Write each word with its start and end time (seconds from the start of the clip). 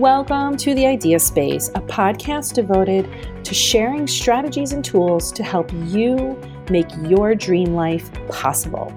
Welcome 0.00 0.56
to 0.56 0.74
the 0.74 0.86
Idea 0.86 1.20
Space, 1.20 1.68
a 1.74 1.82
podcast 1.82 2.54
devoted 2.54 3.06
to 3.44 3.52
sharing 3.52 4.06
strategies 4.06 4.72
and 4.72 4.82
tools 4.82 5.30
to 5.32 5.42
help 5.42 5.70
you 5.74 6.40
make 6.70 6.86
your 7.02 7.34
dream 7.34 7.74
life 7.74 8.10
possible. 8.30 8.90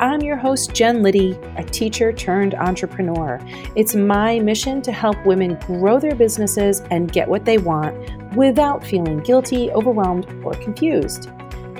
I'm 0.00 0.20
your 0.20 0.36
host, 0.36 0.74
Jen 0.74 1.00
Liddy, 1.00 1.38
a 1.56 1.62
teacher 1.62 2.12
turned 2.12 2.56
entrepreneur. 2.56 3.38
It's 3.76 3.94
my 3.94 4.40
mission 4.40 4.82
to 4.82 4.90
help 4.90 5.24
women 5.24 5.56
grow 5.60 6.00
their 6.00 6.16
businesses 6.16 6.82
and 6.90 7.12
get 7.12 7.28
what 7.28 7.44
they 7.44 7.58
want 7.58 8.34
without 8.34 8.84
feeling 8.84 9.20
guilty, 9.20 9.70
overwhelmed, 9.70 10.26
or 10.42 10.54
confused. 10.54 11.30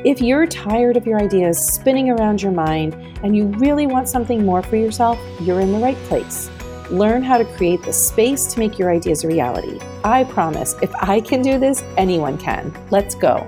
If 0.04 0.20
you're 0.20 0.46
tired 0.46 0.96
of 0.96 1.04
your 1.04 1.20
ideas 1.20 1.74
spinning 1.74 2.10
around 2.10 2.42
your 2.42 2.52
mind 2.52 2.94
and 3.24 3.36
you 3.36 3.46
really 3.58 3.88
want 3.88 4.08
something 4.08 4.46
more 4.46 4.62
for 4.62 4.76
yourself, 4.76 5.18
you're 5.40 5.58
in 5.58 5.72
the 5.72 5.80
right 5.80 5.98
place. 6.04 6.48
Learn 6.90 7.22
how 7.22 7.36
to 7.36 7.44
create 7.44 7.82
the 7.82 7.92
space 7.92 8.46
to 8.46 8.58
make 8.58 8.78
your 8.78 8.90
ideas 8.90 9.22
a 9.22 9.28
reality. 9.28 9.78
I 10.04 10.24
promise, 10.24 10.74
if 10.80 10.90
I 10.94 11.20
can 11.20 11.42
do 11.42 11.58
this, 11.58 11.82
anyone 11.98 12.38
can. 12.38 12.72
Let's 12.90 13.14
go. 13.14 13.46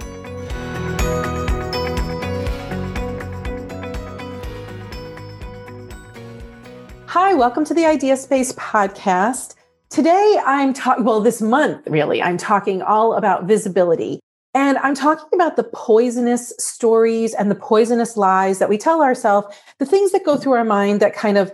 Hi, 7.06 7.32
welcome 7.32 7.64
to 7.64 7.72
the 7.72 7.86
Idea 7.86 8.18
Space 8.18 8.52
podcast. 8.52 9.54
Today 9.88 10.38
I'm 10.45 10.74
talking, 10.74 11.04
well, 11.04 11.22
this 11.22 11.40
month 11.40 11.86
really, 11.86 12.22
I'm 12.22 12.36
talking 12.36 12.82
all 12.82 13.14
about 13.14 13.45
visibility. 13.45 14.20
And 14.52 14.76
I'm 14.78 14.95
talking 14.95 15.28
about 15.32 15.56
the 15.56 15.64
poisonous 15.64 16.52
stories 16.59 17.32
and 17.32 17.50
the 17.50 17.54
poisonous 17.54 18.18
lies 18.18 18.59
that 18.59 18.68
we 18.68 18.76
tell 18.76 19.00
ourselves, 19.00 19.56
the 19.78 19.86
things 19.86 20.12
that 20.12 20.26
go 20.26 20.36
through 20.36 20.52
our 20.52 20.64
mind 20.64 21.00
that 21.00 21.14
kind 21.14 21.38
of 21.38 21.52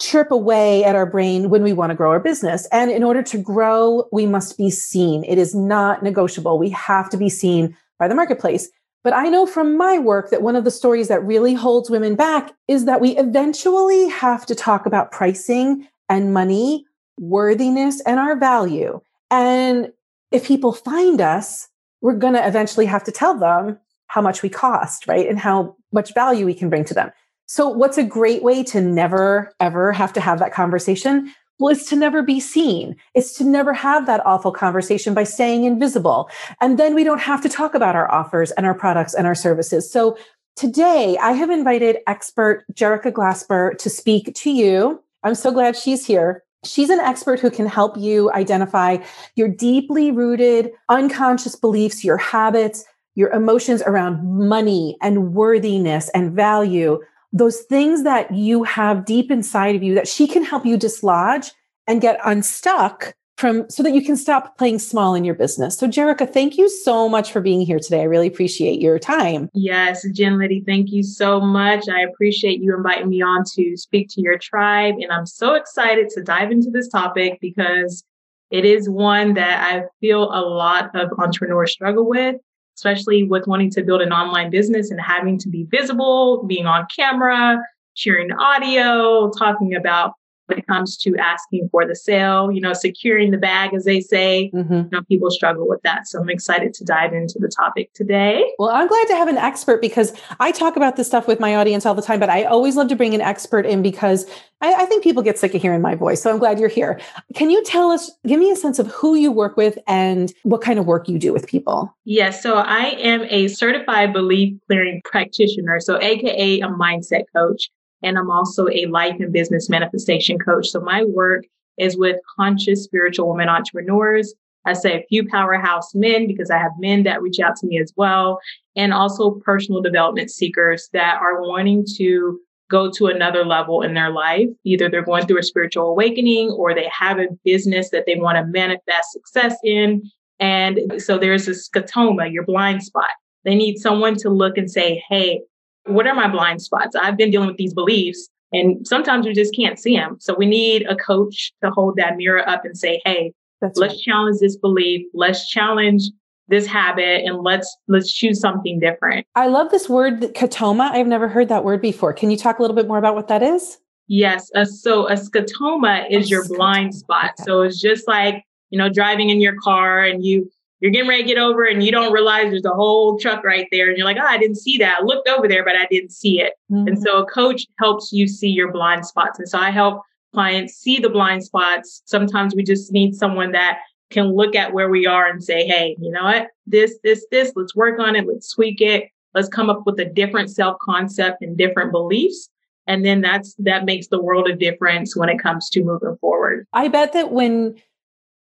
chirp 0.00 0.30
away 0.30 0.84
at 0.84 0.94
our 0.94 1.06
brain 1.06 1.50
when 1.50 1.62
we 1.62 1.72
want 1.72 1.90
to 1.90 1.96
grow 1.96 2.10
our 2.10 2.20
business. 2.20 2.66
And 2.70 2.90
in 2.90 3.02
order 3.02 3.22
to 3.22 3.38
grow, 3.38 4.08
we 4.12 4.26
must 4.26 4.56
be 4.56 4.70
seen. 4.70 5.24
It 5.24 5.38
is 5.38 5.54
not 5.54 6.02
negotiable. 6.02 6.58
We 6.58 6.70
have 6.70 7.10
to 7.10 7.16
be 7.16 7.28
seen 7.28 7.76
by 7.98 8.08
the 8.08 8.14
marketplace. 8.14 8.68
But 9.04 9.12
I 9.12 9.28
know 9.28 9.46
from 9.46 9.76
my 9.76 9.98
work 9.98 10.30
that 10.30 10.42
one 10.42 10.56
of 10.56 10.64
the 10.64 10.70
stories 10.70 11.08
that 11.08 11.24
really 11.24 11.54
holds 11.54 11.90
women 11.90 12.14
back 12.14 12.52
is 12.66 12.84
that 12.84 13.00
we 13.00 13.16
eventually 13.16 14.08
have 14.08 14.44
to 14.46 14.54
talk 14.54 14.86
about 14.86 15.12
pricing 15.12 15.88
and 16.08 16.32
money, 16.32 16.84
worthiness, 17.18 18.00
and 18.02 18.18
our 18.18 18.36
value. 18.36 19.00
And 19.30 19.92
if 20.30 20.46
people 20.46 20.72
find 20.72 21.20
us, 21.20 21.68
we're 22.00 22.14
going 22.14 22.34
to 22.34 22.46
eventually 22.46 22.86
have 22.86 23.04
to 23.04 23.12
tell 23.12 23.38
them 23.38 23.78
how 24.06 24.20
much 24.20 24.42
we 24.42 24.48
cost, 24.48 25.06
right? 25.06 25.28
And 25.28 25.38
how 25.38 25.76
much 25.92 26.14
value 26.14 26.46
we 26.46 26.54
can 26.54 26.68
bring 26.68 26.84
to 26.84 26.94
them. 26.94 27.10
So, 27.50 27.66
what's 27.66 27.96
a 27.96 28.04
great 28.04 28.42
way 28.42 28.62
to 28.64 28.80
never, 28.80 29.50
ever 29.58 29.90
have 29.92 30.12
to 30.12 30.20
have 30.20 30.38
that 30.38 30.52
conversation? 30.52 31.34
Well, 31.58 31.72
it's 31.72 31.88
to 31.88 31.96
never 31.96 32.22
be 32.22 32.40
seen. 32.40 32.94
It's 33.14 33.32
to 33.38 33.44
never 33.44 33.72
have 33.72 34.04
that 34.04 34.24
awful 34.26 34.52
conversation 34.52 35.14
by 35.14 35.24
staying 35.24 35.64
invisible. 35.64 36.28
And 36.60 36.78
then 36.78 36.94
we 36.94 37.04
don't 37.04 37.22
have 37.22 37.40
to 37.42 37.48
talk 37.48 37.74
about 37.74 37.96
our 37.96 38.08
offers 38.12 38.50
and 38.52 38.66
our 38.66 38.74
products 38.74 39.14
and 39.14 39.26
our 39.26 39.34
services. 39.34 39.90
So, 39.90 40.18
today 40.56 41.16
I 41.22 41.32
have 41.32 41.48
invited 41.48 41.98
expert 42.06 42.66
Jerica 42.74 43.10
Glasper 43.10 43.78
to 43.78 43.88
speak 43.88 44.34
to 44.34 44.50
you. 44.50 45.02
I'm 45.24 45.34
so 45.34 45.50
glad 45.50 45.74
she's 45.74 46.04
here. 46.04 46.44
She's 46.64 46.90
an 46.90 47.00
expert 47.00 47.40
who 47.40 47.50
can 47.50 47.66
help 47.66 47.96
you 47.96 48.30
identify 48.32 48.98
your 49.36 49.48
deeply 49.48 50.10
rooted 50.10 50.72
unconscious 50.90 51.56
beliefs, 51.56 52.04
your 52.04 52.18
habits, 52.18 52.84
your 53.14 53.30
emotions 53.30 53.80
around 53.82 54.22
money 54.22 54.98
and 55.00 55.32
worthiness 55.32 56.10
and 56.10 56.32
value 56.32 57.00
those 57.32 57.60
things 57.62 58.04
that 58.04 58.32
you 58.32 58.64
have 58.64 59.04
deep 59.04 59.30
inside 59.30 59.76
of 59.76 59.82
you 59.82 59.94
that 59.94 60.08
she 60.08 60.26
can 60.26 60.44
help 60.44 60.64
you 60.64 60.76
dislodge 60.76 61.52
and 61.86 62.00
get 62.00 62.18
unstuck 62.24 63.14
from 63.36 63.70
so 63.70 63.84
that 63.84 63.94
you 63.94 64.04
can 64.04 64.16
stop 64.16 64.58
playing 64.58 64.80
small 64.80 65.14
in 65.14 65.24
your 65.24 65.34
business. 65.34 65.78
So 65.78 65.86
Jerica, 65.86 66.28
thank 66.28 66.58
you 66.58 66.68
so 66.68 67.08
much 67.08 67.30
for 67.30 67.40
being 67.40 67.60
here 67.60 67.78
today. 67.78 68.00
I 68.00 68.04
really 68.04 68.26
appreciate 68.26 68.80
your 68.80 68.98
time. 68.98 69.48
Yes, 69.54 70.04
Jen 70.12 70.38
Liddy, 70.38 70.64
thank 70.66 70.90
you 70.90 71.04
so 71.04 71.40
much. 71.40 71.88
I 71.88 72.00
appreciate 72.00 72.60
you 72.60 72.74
inviting 72.76 73.08
me 73.08 73.22
on 73.22 73.44
to 73.54 73.76
speak 73.76 74.08
to 74.10 74.20
your 74.20 74.38
tribe. 74.38 74.94
And 75.00 75.12
I'm 75.12 75.26
so 75.26 75.54
excited 75.54 76.08
to 76.10 76.22
dive 76.22 76.50
into 76.50 76.70
this 76.70 76.88
topic 76.88 77.38
because 77.40 78.02
it 78.50 78.64
is 78.64 78.88
one 78.88 79.34
that 79.34 79.72
I 79.72 79.84
feel 80.00 80.24
a 80.24 80.42
lot 80.42 80.90
of 80.96 81.10
entrepreneurs 81.18 81.70
struggle 81.70 82.08
with 82.08 82.36
especially 82.78 83.24
with 83.24 83.44
wanting 83.48 83.68
to 83.68 83.82
build 83.82 84.00
an 84.00 84.12
online 84.12 84.50
business 84.50 84.92
and 84.92 85.00
having 85.00 85.36
to 85.36 85.48
be 85.48 85.64
visible, 85.64 86.44
being 86.44 86.64
on 86.64 86.86
camera, 86.94 87.58
sharing 87.94 88.30
audio, 88.34 89.32
talking 89.36 89.74
about 89.74 90.12
it 90.50 90.66
comes 90.66 90.96
to 90.98 91.16
asking 91.16 91.68
for 91.70 91.86
the 91.86 91.94
sale, 91.94 92.50
you 92.50 92.60
know, 92.60 92.72
securing 92.72 93.30
the 93.30 93.38
bag, 93.38 93.74
as 93.74 93.84
they 93.84 94.00
say. 94.00 94.50
Mm-hmm. 94.54 94.74
You 94.74 94.88
know, 94.92 95.02
people 95.02 95.30
struggle 95.30 95.68
with 95.68 95.82
that. 95.82 96.06
So 96.06 96.20
I'm 96.20 96.30
excited 96.30 96.74
to 96.74 96.84
dive 96.84 97.12
into 97.12 97.38
the 97.38 97.48
topic 97.48 97.92
today. 97.94 98.44
Well, 98.58 98.70
I'm 98.70 98.88
glad 98.88 99.06
to 99.08 99.14
have 99.16 99.28
an 99.28 99.38
expert 99.38 99.80
because 99.80 100.12
I 100.40 100.52
talk 100.52 100.76
about 100.76 100.96
this 100.96 101.06
stuff 101.06 101.26
with 101.26 101.40
my 101.40 101.56
audience 101.56 101.84
all 101.86 101.94
the 101.94 102.02
time, 102.02 102.20
but 102.20 102.30
I 102.30 102.44
always 102.44 102.76
love 102.76 102.88
to 102.88 102.96
bring 102.96 103.14
an 103.14 103.20
expert 103.20 103.66
in 103.66 103.82
because 103.82 104.26
I, 104.60 104.74
I 104.74 104.86
think 104.86 105.04
people 105.04 105.22
get 105.22 105.38
sick 105.38 105.54
of 105.54 105.62
hearing 105.62 105.82
my 105.82 105.94
voice. 105.94 106.22
So 106.22 106.30
I'm 106.30 106.38
glad 106.38 106.58
you're 106.58 106.68
here. 106.68 107.00
Can 107.34 107.50
you 107.50 107.62
tell 107.64 107.90
us, 107.90 108.10
give 108.26 108.40
me 108.40 108.50
a 108.50 108.56
sense 108.56 108.78
of 108.78 108.88
who 108.88 109.14
you 109.14 109.30
work 109.30 109.56
with 109.56 109.78
and 109.86 110.32
what 110.42 110.62
kind 110.62 110.78
of 110.78 110.86
work 110.86 111.08
you 111.08 111.18
do 111.18 111.32
with 111.32 111.46
people? 111.46 111.94
Yes. 112.04 112.42
So 112.42 112.56
I 112.56 112.96
am 112.98 113.22
a 113.28 113.48
certified 113.48 114.12
belief 114.12 114.54
clearing 114.66 115.00
practitioner. 115.04 115.80
So 115.80 116.00
AKA 116.00 116.60
a 116.60 116.68
mindset 116.68 117.24
coach. 117.34 117.70
And 118.02 118.18
I'm 118.18 118.30
also 118.30 118.68
a 118.68 118.86
life 118.86 119.16
and 119.18 119.32
business 119.32 119.68
manifestation 119.68 120.38
coach. 120.38 120.68
So 120.68 120.80
my 120.80 121.04
work 121.04 121.44
is 121.78 121.96
with 121.96 122.16
conscious 122.38 122.84
spiritual 122.84 123.30
women 123.30 123.48
entrepreneurs. 123.48 124.34
I 124.64 124.72
say 124.74 124.94
a 124.94 125.06
few 125.08 125.26
powerhouse 125.26 125.94
men 125.94 126.26
because 126.26 126.50
I 126.50 126.58
have 126.58 126.72
men 126.78 127.04
that 127.04 127.22
reach 127.22 127.40
out 127.40 127.56
to 127.56 127.66
me 127.66 127.80
as 127.80 127.92
well, 127.96 128.38
and 128.76 128.92
also 128.92 129.40
personal 129.44 129.80
development 129.80 130.30
seekers 130.30 130.88
that 130.92 131.18
are 131.20 131.40
wanting 131.40 131.86
to 131.96 132.38
go 132.70 132.90
to 132.90 133.06
another 133.06 133.44
level 133.44 133.82
in 133.82 133.94
their 133.94 134.10
life. 134.10 134.48
Either 134.64 134.90
they're 134.90 135.04
going 135.04 135.26
through 135.26 135.38
a 135.38 135.42
spiritual 135.42 135.88
awakening 135.88 136.50
or 136.50 136.74
they 136.74 136.90
have 136.96 137.18
a 137.18 137.28
business 137.44 137.90
that 137.90 138.04
they 138.06 138.16
want 138.16 138.36
to 138.36 138.44
manifest 138.44 139.12
success 139.12 139.56
in. 139.64 140.02
And 140.38 140.80
so 140.98 141.18
there's 141.18 141.48
a 141.48 141.52
scotoma, 141.52 142.30
your 142.30 142.44
blind 142.44 142.82
spot. 142.82 143.10
They 143.44 143.54
need 143.54 143.78
someone 143.78 144.16
to 144.16 144.28
look 144.28 144.58
and 144.58 144.70
say, 144.70 145.02
Hey, 145.08 145.40
what 145.88 146.06
are 146.06 146.14
my 146.14 146.28
blind 146.28 146.62
spots? 146.62 146.94
I've 146.96 147.16
been 147.16 147.30
dealing 147.30 147.48
with 147.48 147.56
these 147.56 147.74
beliefs 147.74 148.28
and 148.52 148.86
sometimes 148.86 149.26
we 149.26 149.32
just 149.32 149.54
can't 149.54 149.78
see 149.78 149.96
them. 149.96 150.16
So 150.20 150.34
we 150.34 150.46
need 150.46 150.86
a 150.88 150.96
coach 150.96 151.52
to 151.62 151.70
hold 151.70 151.96
that 151.96 152.16
mirror 152.16 152.48
up 152.48 152.64
and 152.64 152.76
say, 152.76 153.00
Hey, 153.04 153.32
That's 153.60 153.78
let's 153.78 153.94
right. 153.94 154.00
challenge 154.00 154.38
this 154.40 154.56
belief. 154.56 155.06
Let's 155.14 155.48
challenge 155.48 156.04
this 156.48 156.66
habit 156.66 157.24
and 157.24 157.42
let's 157.42 157.76
let's 157.88 158.12
choose 158.12 158.40
something 158.40 158.80
different. 158.80 159.26
I 159.34 159.48
love 159.48 159.70
this 159.70 159.88
word 159.88 160.20
scotoma. 160.20 160.90
I've 160.90 161.06
never 161.06 161.28
heard 161.28 161.48
that 161.50 161.64
word 161.64 161.82
before. 161.82 162.12
Can 162.12 162.30
you 162.30 162.38
talk 162.38 162.58
a 162.58 162.62
little 162.62 162.76
bit 162.76 162.88
more 162.88 162.98
about 162.98 163.14
what 163.14 163.28
that 163.28 163.42
is? 163.42 163.78
Yes. 164.06 164.50
Uh, 164.54 164.64
so 164.64 165.06
a 165.08 165.12
scotoma 165.12 166.10
is 166.10 166.26
oh, 166.26 166.28
your 166.28 166.44
scotoma. 166.44 166.56
blind 166.56 166.94
spot. 166.94 167.32
Okay. 167.38 167.44
So 167.44 167.62
it's 167.62 167.78
just 167.78 168.08
like, 168.08 168.42
you 168.70 168.78
know, 168.78 168.88
driving 168.88 169.28
in 169.28 169.40
your 169.42 169.56
car 169.62 170.02
and 170.02 170.24
you 170.24 170.50
you're 170.80 170.92
getting 170.92 171.08
ready 171.08 171.22
to 171.22 171.28
get 171.28 171.38
over 171.38 171.64
and 171.64 171.82
you 171.82 171.90
don't 171.90 172.12
realize 172.12 172.50
there's 172.50 172.64
a 172.64 172.70
whole 172.70 173.18
truck 173.18 173.44
right 173.44 173.66
there. 173.72 173.88
And 173.88 173.96
you're 173.96 174.06
like, 174.06 174.16
oh, 174.16 174.26
I 174.26 174.38
didn't 174.38 174.56
see 174.56 174.78
that. 174.78 174.98
I 175.00 175.04
looked 175.04 175.28
over 175.28 175.48
there, 175.48 175.64
but 175.64 175.76
I 175.76 175.86
didn't 175.90 176.12
see 176.12 176.40
it. 176.40 176.54
Mm-hmm. 176.70 176.88
And 176.88 177.02
so 177.02 177.18
a 177.18 177.26
coach 177.26 177.66
helps 177.78 178.12
you 178.12 178.28
see 178.28 178.48
your 178.48 178.70
blind 178.70 179.06
spots. 179.06 179.38
And 179.38 179.48
so 179.48 179.58
I 179.58 179.70
help 179.70 180.02
clients 180.32 180.74
see 180.74 180.98
the 180.98 181.08
blind 181.08 181.44
spots. 181.44 182.02
Sometimes 182.04 182.54
we 182.54 182.62
just 182.62 182.92
need 182.92 183.14
someone 183.14 183.52
that 183.52 183.80
can 184.10 184.34
look 184.34 184.54
at 184.54 184.72
where 184.72 184.88
we 184.88 185.06
are 185.06 185.26
and 185.26 185.42
say, 185.42 185.66
hey, 185.66 185.96
you 186.00 186.10
know 186.10 186.24
what? 186.24 186.48
This, 186.66 186.98
this, 187.02 187.26
this, 187.30 187.52
let's 187.56 187.74
work 187.74 187.98
on 187.98 188.16
it. 188.16 188.26
Let's 188.26 188.54
tweak 188.54 188.80
it. 188.80 189.08
Let's 189.34 189.48
come 189.48 189.68
up 189.68 189.82
with 189.84 189.98
a 190.00 190.04
different 190.04 190.50
self 190.50 190.78
concept 190.80 191.42
and 191.42 191.56
different 191.56 191.92
beliefs. 191.92 192.48
And 192.86 193.04
then 193.04 193.20
that's, 193.20 193.54
that 193.58 193.84
makes 193.84 194.06
the 194.06 194.20
world 194.20 194.48
of 194.48 194.58
difference 194.58 195.14
when 195.14 195.28
it 195.28 195.38
comes 195.38 195.68
to 195.70 195.84
moving 195.84 196.16
forward. 196.22 196.66
I 196.72 196.88
bet 196.88 197.12
that 197.12 197.32
when 197.32 197.74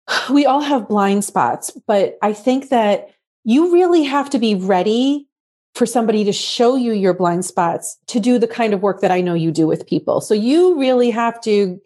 we 0.31 0.47
all 0.47 0.61
have 0.61 0.89
blind 0.89 1.25
spots, 1.25 1.71
but 1.87 2.19
I 2.23 2.33
think 2.33 2.71
that 2.71 3.11
you 3.45 3.73
really 3.73 4.05
have 4.05 4.31
to 4.31 4.39
be 4.39 4.55
ready 4.55 5.27
for 5.75 5.87
somebody 5.87 6.25
to 6.25 6.33
show 6.33 6.77
you 6.77 6.93
your 6.93 7.15
blind 7.15 7.45
spots 7.45 7.99
to 8.09 8.19
do 8.19 8.39
the 8.39 8.49
kind 8.49 8.75
of 8.75 8.83
work 8.83 9.01
that 9.01 9.13
I 9.13 9.21
know 9.21 9.35
you 9.35 9.53
do 9.53 9.67
with 9.67 9.87
people. 9.87 10.21
So 10.21 10.35
you 10.35 10.79
really 10.79 11.11
have 11.11 11.41
to 11.43 11.81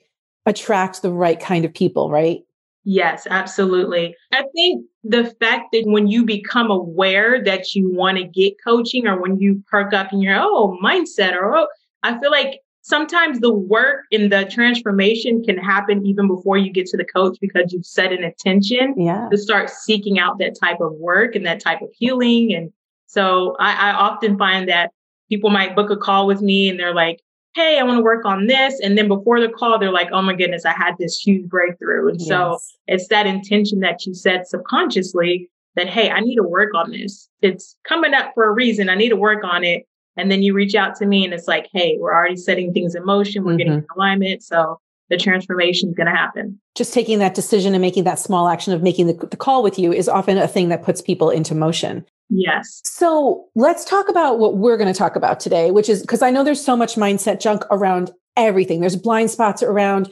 attract 0.46 1.02
the 1.02 1.12
right 1.12 1.38
kind 1.38 1.64
of 1.64 1.74
people, 1.74 2.10
right? 2.10 2.40
Yes, 2.84 3.28
absolutely. 3.30 4.16
I 4.32 4.44
think 4.54 4.86
the 5.04 5.32
fact 5.38 5.66
that 5.72 5.84
when 5.86 6.08
you 6.08 6.24
become 6.24 6.70
aware 6.70 7.42
that 7.44 7.74
you 7.74 7.92
want 7.92 8.18
to 8.18 8.24
get 8.24 8.54
coaching 8.62 9.06
or 9.06 9.20
when 9.20 9.38
you 9.38 9.62
perk 9.68 9.92
up 9.92 10.12
in 10.12 10.20
your 10.20 10.36
oh 10.40 10.76
mindset 10.82 11.34
or 11.34 11.54
oh, 11.54 11.68
I 12.02 12.18
feel 12.18 12.32
like 12.32 12.61
sometimes 12.82 13.40
the 13.40 13.52
work 13.52 14.04
in 14.10 14.28
the 14.28 14.44
transformation 14.44 15.42
can 15.42 15.56
happen 15.56 16.04
even 16.04 16.28
before 16.28 16.58
you 16.58 16.70
get 16.70 16.86
to 16.86 16.96
the 16.96 17.04
coach 17.04 17.38
because 17.40 17.72
you've 17.72 17.86
set 17.86 18.12
an 18.12 18.22
intention 18.22 18.94
yeah. 18.96 19.28
to 19.30 19.38
start 19.38 19.70
seeking 19.70 20.18
out 20.18 20.38
that 20.38 20.56
type 20.60 20.80
of 20.80 20.92
work 20.94 21.34
and 21.34 21.46
that 21.46 21.60
type 21.60 21.80
of 21.80 21.88
healing. 21.94 22.52
And 22.54 22.72
so 23.06 23.56
I, 23.58 23.90
I 23.90 23.92
often 23.92 24.36
find 24.36 24.68
that 24.68 24.90
people 25.28 25.50
might 25.50 25.76
book 25.76 25.90
a 25.90 25.96
call 25.96 26.26
with 26.26 26.42
me 26.42 26.68
and 26.68 26.78
they're 26.78 26.94
like, 26.94 27.20
hey, 27.54 27.78
I 27.78 27.82
want 27.82 27.98
to 27.98 28.02
work 28.02 28.24
on 28.24 28.46
this. 28.46 28.80
And 28.80 28.96
then 28.96 29.08
before 29.08 29.40
the 29.40 29.48
call, 29.48 29.78
they're 29.78 29.92
like, 29.92 30.08
oh 30.12 30.22
my 30.22 30.34
goodness, 30.34 30.64
I 30.64 30.72
had 30.72 30.94
this 30.98 31.18
huge 31.18 31.48
breakthrough. 31.48 32.08
And 32.08 32.20
yes. 32.20 32.28
so 32.28 32.58
it's 32.86 33.08
that 33.08 33.26
intention 33.26 33.80
that 33.80 34.06
you 34.06 34.14
set 34.14 34.48
subconsciously 34.48 35.50
that, 35.76 35.88
hey, 35.88 36.10
I 36.10 36.20
need 36.20 36.36
to 36.36 36.42
work 36.42 36.74
on 36.74 36.90
this. 36.90 37.28
It's 37.42 37.76
coming 37.86 38.14
up 38.14 38.32
for 38.34 38.44
a 38.44 38.52
reason. 38.52 38.88
I 38.88 38.94
need 38.94 39.10
to 39.10 39.16
work 39.16 39.44
on 39.44 39.64
it. 39.64 39.86
And 40.16 40.30
then 40.30 40.42
you 40.42 40.54
reach 40.54 40.74
out 40.74 40.94
to 40.96 41.06
me 41.06 41.24
and 41.24 41.32
it's 41.32 41.48
like, 41.48 41.68
hey, 41.72 41.96
we're 41.98 42.14
already 42.14 42.36
setting 42.36 42.72
things 42.72 42.94
in 42.94 43.04
motion. 43.04 43.44
We're 43.44 43.52
mm-hmm. 43.52 43.58
getting 43.58 43.86
alignment. 43.96 44.42
So 44.42 44.78
the 45.08 45.16
transformation 45.16 45.90
is 45.90 45.94
going 45.94 46.06
to 46.06 46.16
happen. 46.16 46.60
Just 46.74 46.94
taking 46.94 47.18
that 47.18 47.34
decision 47.34 47.74
and 47.74 47.82
making 47.82 48.04
that 48.04 48.18
small 48.18 48.48
action 48.48 48.72
of 48.72 48.82
making 48.82 49.06
the, 49.06 49.26
the 49.26 49.36
call 49.36 49.62
with 49.62 49.78
you 49.78 49.92
is 49.92 50.08
often 50.08 50.38
a 50.38 50.48
thing 50.48 50.68
that 50.70 50.82
puts 50.82 51.00
people 51.00 51.30
into 51.30 51.54
motion. 51.54 52.04
Yes. 52.30 52.80
So 52.84 53.46
let's 53.54 53.84
talk 53.84 54.08
about 54.08 54.38
what 54.38 54.56
we're 54.56 54.78
going 54.78 54.92
to 54.92 54.98
talk 54.98 55.16
about 55.16 55.38
today, 55.38 55.70
which 55.70 55.88
is 55.88 56.00
because 56.00 56.22
I 56.22 56.30
know 56.30 56.44
there's 56.44 56.64
so 56.64 56.76
much 56.76 56.94
mindset 56.94 57.40
junk 57.40 57.62
around 57.70 58.10
everything. 58.36 58.80
There's 58.80 58.96
blind 58.96 59.30
spots 59.30 59.62
around 59.62 60.10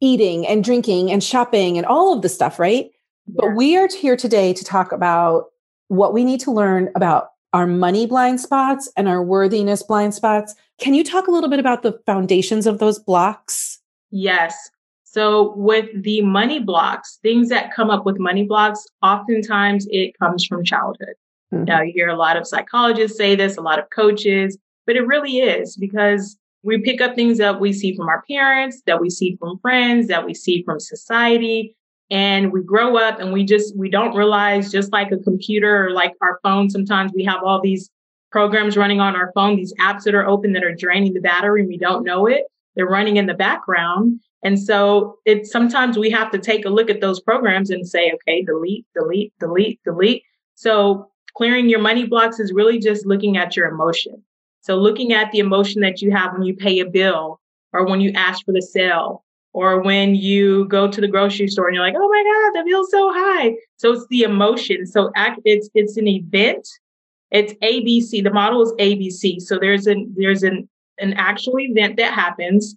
eating 0.00 0.46
and 0.46 0.62
drinking 0.62 1.10
and 1.10 1.24
shopping 1.24 1.76
and 1.76 1.86
all 1.86 2.12
of 2.12 2.22
the 2.22 2.28
stuff, 2.28 2.58
right? 2.60 2.90
But 3.26 3.56
we 3.56 3.76
are 3.76 3.88
here 3.88 4.16
today 4.16 4.52
to 4.52 4.64
talk 4.64 4.92
about 4.92 5.46
what 5.88 6.12
we 6.12 6.24
need 6.24 6.40
to 6.40 6.52
learn 6.52 6.90
about 6.94 7.30
our 7.56 7.66
money 7.66 8.04
blind 8.04 8.38
spots 8.38 8.92
and 8.98 9.08
our 9.08 9.22
worthiness 9.22 9.82
blind 9.82 10.12
spots. 10.12 10.54
Can 10.78 10.92
you 10.92 11.02
talk 11.02 11.26
a 11.26 11.30
little 11.30 11.48
bit 11.48 11.58
about 11.58 11.82
the 11.82 11.98
foundations 12.04 12.66
of 12.66 12.80
those 12.80 12.98
blocks? 12.98 13.80
Yes. 14.10 14.54
So 15.04 15.54
with 15.56 15.86
the 16.02 16.20
money 16.20 16.58
blocks, 16.58 17.18
things 17.22 17.48
that 17.48 17.72
come 17.72 17.88
up 17.88 18.04
with 18.04 18.18
money 18.18 18.44
blocks, 18.44 18.86
oftentimes 19.02 19.86
it 19.88 20.18
comes 20.18 20.44
from 20.44 20.64
childhood. 20.64 21.14
Mm-hmm. 21.50 21.64
Now 21.64 21.80
you 21.80 21.94
hear 21.94 22.08
a 22.08 22.16
lot 22.16 22.36
of 22.36 22.46
psychologists 22.46 23.16
say 23.16 23.34
this, 23.34 23.56
a 23.56 23.62
lot 23.62 23.78
of 23.78 23.88
coaches, 23.88 24.58
but 24.86 24.96
it 24.96 25.06
really 25.06 25.38
is 25.38 25.78
because 25.78 26.36
we 26.62 26.82
pick 26.82 27.00
up 27.00 27.14
things 27.14 27.38
that 27.38 27.58
we 27.58 27.72
see 27.72 27.96
from 27.96 28.08
our 28.08 28.22
parents, 28.30 28.82
that 28.84 29.00
we 29.00 29.08
see 29.08 29.38
from 29.40 29.58
friends, 29.60 30.08
that 30.08 30.26
we 30.26 30.34
see 30.34 30.62
from 30.62 30.78
society. 30.78 31.74
And 32.10 32.52
we 32.52 32.62
grow 32.62 32.96
up 32.96 33.18
and 33.18 33.32
we 33.32 33.44
just, 33.44 33.76
we 33.76 33.90
don't 33.90 34.14
realize 34.14 34.70
just 34.70 34.92
like 34.92 35.10
a 35.10 35.18
computer 35.18 35.86
or 35.86 35.90
like 35.90 36.12
our 36.20 36.38
phone, 36.42 36.70
sometimes 36.70 37.12
we 37.14 37.24
have 37.24 37.42
all 37.42 37.60
these 37.60 37.90
programs 38.30 38.76
running 38.76 39.00
on 39.00 39.16
our 39.16 39.32
phone, 39.34 39.56
these 39.56 39.74
apps 39.80 40.04
that 40.04 40.14
are 40.14 40.26
open 40.26 40.52
that 40.52 40.64
are 40.64 40.74
draining 40.74 41.14
the 41.14 41.20
battery 41.20 41.60
and 41.60 41.68
we 41.68 41.78
don't 41.78 42.04
know 42.04 42.26
it. 42.26 42.44
They're 42.74 42.86
running 42.86 43.16
in 43.16 43.26
the 43.26 43.34
background. 43.34 44.20
And 44.42 44.60
so 44.60 45.18
it's 45.24 45.50
sometimes 45.50 45.98
we 45.98 46.10
have 46.10 46.30
to 46.30 46.38
take 46.38 46.64
a 46.64 46.70
look 46.70 46.90
at 46.90 47.00
those 47.00 47.20
programs 47.20 47.70
and 47.70 47.88
say, 47.88 48.12
okay, 48.12 48.42
delete, 48.42 48.86
delete, 48.94 49.32
delete, 49.40 49.80
delete. 49.84 50.22
So 50.54 51.10
clearing 51.36 51.68
your 51.68 51.80
money 51.80 52.06
blocks 52.06 52.38
is 52.38 52.52
really 52.52 52.78
just 52.78 53.06
looking 53.06 53.36
at 53.36 53.56
your 53.56 53.66
emotion. 53.68 54.22
So 54.60 54.76
looking 54.76 55.12
at 55.12 55.32
the 55.32 55.38
emotion 55.38 55.80
that 55.82 56.00
you 56.02 56.12
have 56.12 56.32
when 56.32 56.42
you 56.42 56.54
pay 56.54 56.78
a 56.78 56.86
bill 56.86 57.40
or 57.72 57.86
when 57.86 58.00
you 58.00 58.12
ask 58.14 58.44
for 58.44 58.52
the 58.52 58.62
sale 58.62 59.24
or 59.56 59.80
when 59.80 60.14
you 60.14 60.66
go 60.66 60.86
to 60.86 61.00
the 61.00 61.08
grocery 61.08 61.48
store 61.48 61.66
and 61.66 61.74
you're 61.74 61.82
like, 61.82 61.94
oh 61.96 62.08
my 62.08 62.22
God, 62.22 62.58
that 62.58 62.66
feels 62.66 62.90
so 62.90 63.10
high. 63.10 63.54
So 63.78 63.94
it's 63.94 64.06
the 64.10 64.20
emotion. 64.20 64.84
So 64.84 65.10
it's 65.46 65.70
it's 65.74 65.96
an 65.96 66.06
event. 66.06 66.68
It's 67.30 67.54
ABC. 67.54 68.22
The 68.22 68.30
model 68.30 68.60
is 68.60 68.72
ABC. 68.72 69.40
So 69.40 69.58
there's 69.58 69.86
an 69.86 70.14
there's 70.14 70.42
an 70.42 70.68
an 70.98 71.14
actual 71.14 71.58
event 71.58 71.96
that 71.96 72.12
happens. 72.12 72.76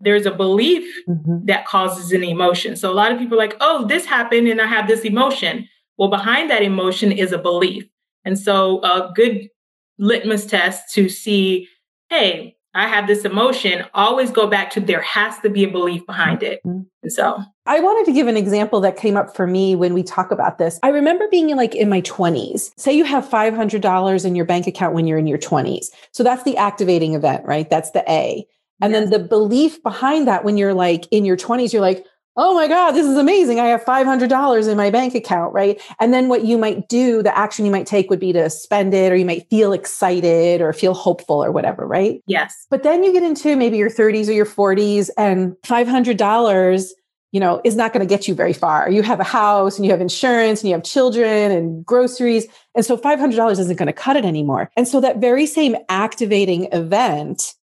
There's 0.00 0.24
a 0.24 0.30
belief 0.30 0.90
mm-hmm. 1.06 1.44
that 1.44 1.66
causes 1.66 2.10
an 2.12 2.24
emotion. 2.24 2.74
So 2.76 2.90
a 2.90 2.94
lot 2.94 3.12
of 3.12 3.18
people 3.18 3.36
are 3.36 3.44
like, 3.44 3.58
oh, 3.60 3.86
this 3.86 4.06
happened 4.06 4.48
and 4.48 4.62
I 4.62 4.66
have 4.66 4.88
this 4.88 5.02
emotion. 5.02 5.68
Well, 5.98 6.08
behind 6.08 6.48
that 6.48 6.62
emotion 6.62 7.12
is 7.12 7.32
a 7.32 7.38
belief. 7.38 7.84
And 8.24 8.38
so 8.38 8.80
a 8.80 9.12
good 9.14 9.50
litmus 9.98 10.46
test 10.46 10.94
to 10.94 11.10
see, 11.10 11.68
hey, 12.08 12.56
I 12.78 12.86
have 12.86 13.08
this 13.08 13.24
emotion, 13.24 13.84
always 13.92 14.30
go 14.30 14.46
back 14.46 14.70
to 14.70 14.80
there 14.80 15.02
has 15.02 15.36
to 15.40 15.50
be 15.50 15.64
a 15.64 15.68
belief 15.68 16.06
behind 16.06 16.44
it. 16.44 16.60
Mm-hmm. 16.64 16.82
And 17.02 17.12
so 17.12 17.42
I 17.66 17.80
wanted 17.80 18.06
to 18.06 18.12
give 18.12 18.28
an 18.28 18.36
example 18.36 18.80
that 18.82 18.96
came 18.96 19.16
up 19.16 19.34
for 19.34 19.48
me 19.48 19.74
when 19.74 19.94
we 19.94 20.04
talk 20.04 20.30
about 20.30 20.58
this. 20.58 20.78
I 20.84 20.90
remember 20.90 21.26
being 21.28 21.50
in 21.50 21.56
like 21.56 21.74
in 21.74 21.88
my 21.88 22.02
20s. 22.02 22.70
Say 22.78 22.92
you 22.92 23.02
have 23.02 23.28
$500 23.28 24.24
in 24.24 24.34
your 24.36 24.44
bank 24.44 24.68
account 24.68 24.94
when 24.94 25.08
you're 25.08 25.18
in 25.18 25.26
your 25.26 25.38
20s. 25.38 25.86
So 26.12 26.22
that's 26.22 26.44
the 26.44 26.56
activating 26.56 27.14
event, 27.14 27.44
right? 27.44 27.68
That's 27.68 27.90
the 27.90 28.08
A. 28.08 28.46
And 28.80 28.92
yes. 28.92 29.00
then 29.00 29.10
the 29.10 29.28
belief 29.28 29.82
behind 29.82 30.28
that 30.28 30.44
when 30.44 30.56
you're 30.56 30.74
like 30.74 31.08
in 31.10 31.24
your 31.24 31.36
20s, 31.36 31.72
you're 31.72 31.82
like, 31.82 32.06
oh 32.38 32.54
my 32.54 32.68
God, 32.68 32.92
this 32.92 33.04
is 33.04 33.16
amazing. 33.16 33.58
I 33.58 33.66
have 33.66 33.84
$500 33.84 34.68
in 34.68 34.76
my 34.76 34.90
bank 34.90 35.14
account, 35.14 35.52
right? 35.52 35.80
And 36.00 36.14
then 36.14 36.28
what 36.28 36.44
you 36.44 36.56
might 36.56 36.88
do, 36.88 37.22
the 37.22 37.36
action 37.36 37.66
you 37.66 37.72
might 37.72 37.86
take 37.86 38.08
would 38.08 38.20
be 38.20 38.32
to 38.32 38.48
spend 38.48 38.94
it, 38.94 39.12
or 39.12 39.16
you 39.16 39.26
might 39.26 39.50
feel 39.50 39.72
excited 39.72 40.60
or 40.60 40.72
feel 40.72 40.94
hopeful 40.94 41.44
or 41.44 41.50
whatever, 41.50 41.86
right? 41.86 42.22
Yes. 42.26 42.66
But 42.70 42.84
then 42.84 43.02
you 43.02 43.12
get 43.12 43.24
into 43.24 43.56
maybe 43.56 43.76
your 43.76 43.90
30s 43.90 44.28
or 44.28 44.32
your 44.32 44.46
40s, 44.46 45.10
and 45.18 45.56
$500 45.64 46.88
you 47.30 47.40
know, 47.40 47.60
is 47.62 47.76
not 47.76 47.92
going 47.92 48.00
to 48.00 48.08
get 48.08 48.26
you 48.26 48.34
very 48.34 48.54
far. 48.54 48.90
You 48.90 49.02
have 49.02 49.20
a 49.20 49.24
house 49.24 49.76
and 49.76 49.84
you 49.84 49.90
have 49.90 50.00
insurance 50.00 50.62
and 50.62 50.68
you 50.70 50.74
have 50.74 50.82
children 50.82 51.52
and 51.52 51.84
groceries. 51.84 52.46
And 52.74 52.86
so 52.86 52.96
$500 52.96 53.50
isn't 53.50 53.76
going 53.76 53.86
to 53.86 53.92
cut 53.92 54.16
it 54.16 54.24
anymore. 54.24 54.70
And 54.78 54.88
so 54.88 54.98
that 55.02 55.18
very 55.18 55.44
same 55.44 55.76
activating 55.90 56.72
event, 56.72 57.54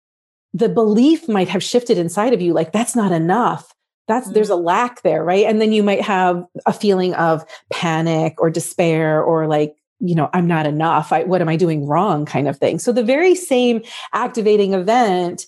the 0.52 0.68
belief 0.68 1.28
might 1.30 1.48
have 1.48 1.62
shifted 1.62 1.96
inside 1.96 2.34
of 2.34 2.42
you 2.42 2.52
like, 2.52 2.72
that's 2.72 2.94
not 2.94 3.10
enough 3.10 3.73
that's 4.06 4.26
mm-hmm. 4.26 4.34
there's 4.34 4.50
a 4.50 4.56
lack 4.56 5.02
there 5.02 5.24
right 5.24 5.46
and 5.46 5.60
then 5.60 5.72
you 5.72 5.82
might 5.82 6.00
have 6.00 6.44
a 6.66 6.72
feeling 6.72 7.14
of 7.14 7.44
panic 7.72 8.34
or 8.38 8.50
despair 8.50 9.22
or 9.22 9.46
like 9.46 9.74
you 10.00 10.14
know 10.14 10.28
i'm 10.32 10.46
not 10.46 10.66
enough 10.66 11.12
I, 11.12 11.24
what 11.24 11.40
am 11.40 11.48
i 11.48 11.56
doing 11.56 11.86
wrong 11.86 12.24
kind 12.24 12.48
of 12.48 12.58
thing 12.58 12.78
so 12.78 12.92
the 12.92 13.04
very 13.04 13.34
same 13.34 13.82
activating 14.12 14.74
event 14.74 15.46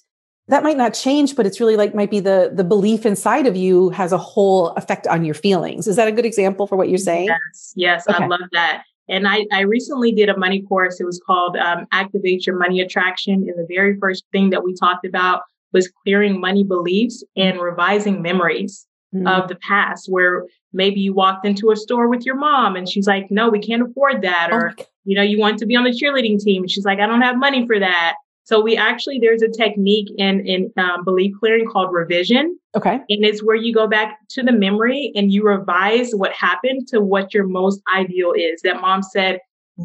that 0.49 0.62
might 0.62 0.76
not 0.76 0.94
change 0.94 1.37
but 1.37 1.47
it's 1.47 1.61
really 1.61 1.76
like 1.76 1.94
might 1.94 2.11
be 2.11 2.20
the 2.20 2.53
the 2.55 2.64
belief 2.64 3.05
inside 3.05 3.47
of 3.47 3.56
you 3.56 3.91
has 3.91 4.12
a 4.12 4.19
whole 4.19 4.70
effect 4.70 5.06
on 5.06 5.25
your 5.25 5.35
feelings 5.35 5.87
is 5.87 5.97
that 5.97 6.09
a 6.09 6.12
good 6.12 6.26
example 6.26 6.67
for 6.67 6.76
what 6.76 6.88
you're 6.88 6.99
saying 6.99 7.26
yes 7.26 7.73
yes 7.76 8.09
okay. 8.09 8.25
i 8.25 8.26
love 8.26 8.49
that 8.52 8.85
and 9.09 9.29
I, 9.29 9.47
I 9.52 9.61
recently 9.61 10.11
did 10.12 10.29
a 10.29 10.37
money 10.37 10.62
course. 10.62 11.00
It 11.00 11.05
was 11.05 11.20
called 11.25 11.56
um, 11.56 11.87
Activate 11.93 12.47
Your 12.47 12.59
Money 12.59 12.81
Attraction. 12.81 13.35
And 13.35 13.55
the 13.56 13.67
very 13.73 13.97
first 14.00 14.25
thing 14.32 14.50
that 14.50 14.64
we 14.64 14.75
talked 14.75 15.06
about 15.06 15.43
was 15.76 15.93
clearing 16.02 16.40
money 16.40 16.64
beliefs 16.64 17.23
and 17.37 17.61
revising 17.61 18.23
memories 18.23 18.87
mm-hmm. 19.14 19.26
of 19.26 19.49
the 19.49 19.56
past 19.56 20.06
where 20.08 20.46
maybe 20.73 21.00
you 21.00 21.12
walked 21.12 21.46
into 21.46 21.70
a 21.70 21.76
store 21.76 22.08
with 22.08 22.25
your 22.25 22.37
mom 22.37 22.76
and 22.76 22.88
she's 22.88 23.06
like, 23.06 23.31
no, 23.31 23.50
we 23.50 23.58
can't 23.58 23.82
afford 23.82 24.23
that. 24.23 24.49
Oh 24.50 24.56
or, 24.56 24.75
you 25.05 25.14
know, 25.14 25.23
you 25.23 25.38
want 25.38 25.58
to 25.58 25.67
be 25.67 25.76
on 25.76 25.84
the 25.84 25.90
cheerleading 25.90 26.38
team. 26.43 26.62
And 26.62 26.70
she's 26.70 26.87
like, 26.87 26.99
I 26.99 27.06
don't 27.06 27.20
have 27.20 27.38
money 27.38 27.67
for 27.67 27.78
that. 27.78 28.14
So 28.44 28.61
we 28.61 28.76
actually, 28.76 29.19
there's 29.20 29.43
a 29.43 29.49
technique 29.49 30.08
in, 30.19 30.46
in 30.46 30.73
um, 30.78 31.05
belief 31.05 31.34
clearing 31.38 31.69
called 31.69 31.93
revision. 31.93 32.56
Okay. 32.76 32.95
And 32.95 33.25
it's 33.25 33.42
where 33.42 33.56
you 33.56 33.75
go 33.75 33.87
back 33.87 34.18
to 34.30 34.42
the 34.42 34.52
memory 34.52 35.12
and 35.14 35.33
you 35.33 35.42
revise 35.45 36.12
what 36.12 36.33
happened 36.33 36.88
to 36.88 37.00
what 37.00 37.35
your 37.35 37.47
most 37.47 37.83
ideal 37.95 38.33
is. 38.37 38.62
That 38.62 38.80
mom 38.80 39.02
said, 39.02 39.40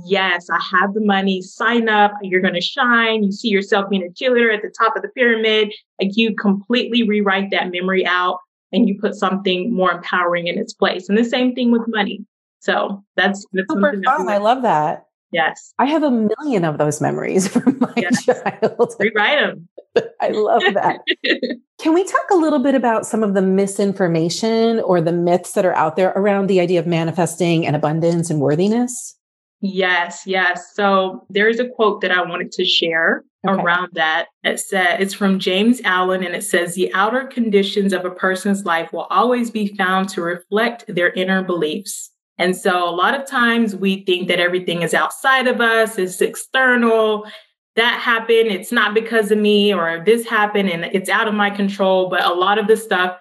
yes, 0.06 0.48
I 0.50 0.60
have 0.72 0.94
the 0.94 1.02
money, 1.02 1.42
sign 1.42 1.90
up, 1.90 2.14
you're 2.22 2.42
going 2.42 2.54
to 2.54 2.62
shine. 2.62 3.24
You 3.24 3.32
see 3.32 3.50
yourself 3.50 3.90
being 3.90 4.04
a 4.04 4.10
cheerleader 4.10 4.54
at 4.54 4.62
the 4.62 4.74
top 4.78 4.96
of 4.96 5.02
the 5.02 5.10
pyramid. 5.10 5.74
Like 6.00 6.12
you 6.16 6.36
completely 6.36 7.08
rewrite 7.08 7.52
that 7.52 7.72
memory 7.72 8.06
out 8.06 8.40
and 8.72 8.88
you 8.88 8.98
put 9.00 9.16
something 9.16 9.74
more 9.74 9.92
empowering 9.92 10.48
in 10.48 10.58
its 10.58 10.74
place. 10.74 11.10
And 11.10 11.18
the 11.18 11.26
same 11.26 11.54
thing 11.54 11.72
with 11.72 11.84
money. 11.88 12.26
So 12.60 13.04
that's, 13.16 13.46
that's 13.54 13.72
super 13.72 14.02
fun. 14.04 14.30
I 14.30 14.38
love 14.38 14.62
that. 14.62 15.06
Yes. 15.32 15.74
I 15.80 15.86
have 15.86 16.04
a 16.04 16.12
million 16.12 16.66
of 16.66 16.78
those 16.78 17.00
memories 17.02 17.48
from 17.54 17.78
my 17.80 17.94
yes. 17.96 18.26
child. 18.26 18.96
Rewrite 19.00 19.40
them. 19.40 19.68
I 20.22 20.30
love 20.30 20.62
that. 20.74 21.00
Can 21.80 21.94
we 21.94 22.04
talk 22.04 22.30
a 22.32 22.36
little 22.36 22.60
bit 22.60 22.76
about 22.76 23.06
some 23.06 23.24
of 23.24 23.34
the 23.34 23.42
misinformation 23.42 24.80
or 24.82 25.02
the 25.02 25.12
myths 25.12 25.54
that 25.54 25.66
are 25.66 25.74
out 25.74 25.96
there 25.96 26.14
around 26.16 26.48
the 26.48 26.60
idea 26.60 26.80
of 26.80 26.88
manifesting 26.88 27.66
and 27.66 27.76
abundance 27.76 28.30
and 28.30 28.40
worthiness? 28.40 29.18
Yes, 29.62 30.24
yes. 30.26 30.74
So 30.74 31.26
there's 31.30 31.60
a 31.60 31.70
quote 31.70 32.02
that 32.02 32.12
I 32.12 32.22
wanted 32.24 32.52
to 32.54 32.66
share 32.66 33.24
okay. 33.48 33.62
around 33.62 33.90
that. 33.94 34.28
It 34.44 34.60
said 34.60 35.00
it's 35.00 35.14
from 35.14 35.40
James 35.40 35.80
Allen 35.84 36.24
and 36.24 36.36
it 36.36 36.44
says 36.44 36.74
the 36.74 36.92
outer 36.94 37.26
conditions 37.28 37.94
of 37.94 38.04
a 38.04 38.12
person's 38.12 38.66
life 38.66 38.92
will 38.92 39.08
always 39.12 39.52
be 39.52 39.76
found 39.76 40.10
to 40.10 40.22
reflect 40.22 40.86
their 40.88 41.12
inner 41.12 41.44
beliefs. 41.44 42.10
And 42.40 42.58
so 42.58 42.90
a 42.90 42.96
lot 42.96 43.14
of 43.14 43.28
times 43.28 43.76
we 43.76 44.04
think 44.04 44.28
that 44.28 44.40
everything 44.40 44.82
is 44.82 44.96
outside 44.96 45.48
of 45.48 45.62
us, 45.62 46.00
it's 46.00 46.22
external. 46.22 47.28
That 47.76 48.00
happened, 48.00 48.48
it's 48.48 48.72
not 48.72 48.96
because 48.96 49.32
of 49.32 49.38
me, 49.38 49.74
or 49.74 50.04
this 50.04 50.28
happened 50.28 50.70
and 50.70 50.86
it's 50.86 51.10
out 51.10 51.28
of 51.28 51.36
my 51.36 51.52
control. 51.52 52.10
But 52.10 52.26
a 52.26 52.34
lot 52.34 52.58
of 52.58 52.68
the 52.68 52.76
stuff 52.76 53.16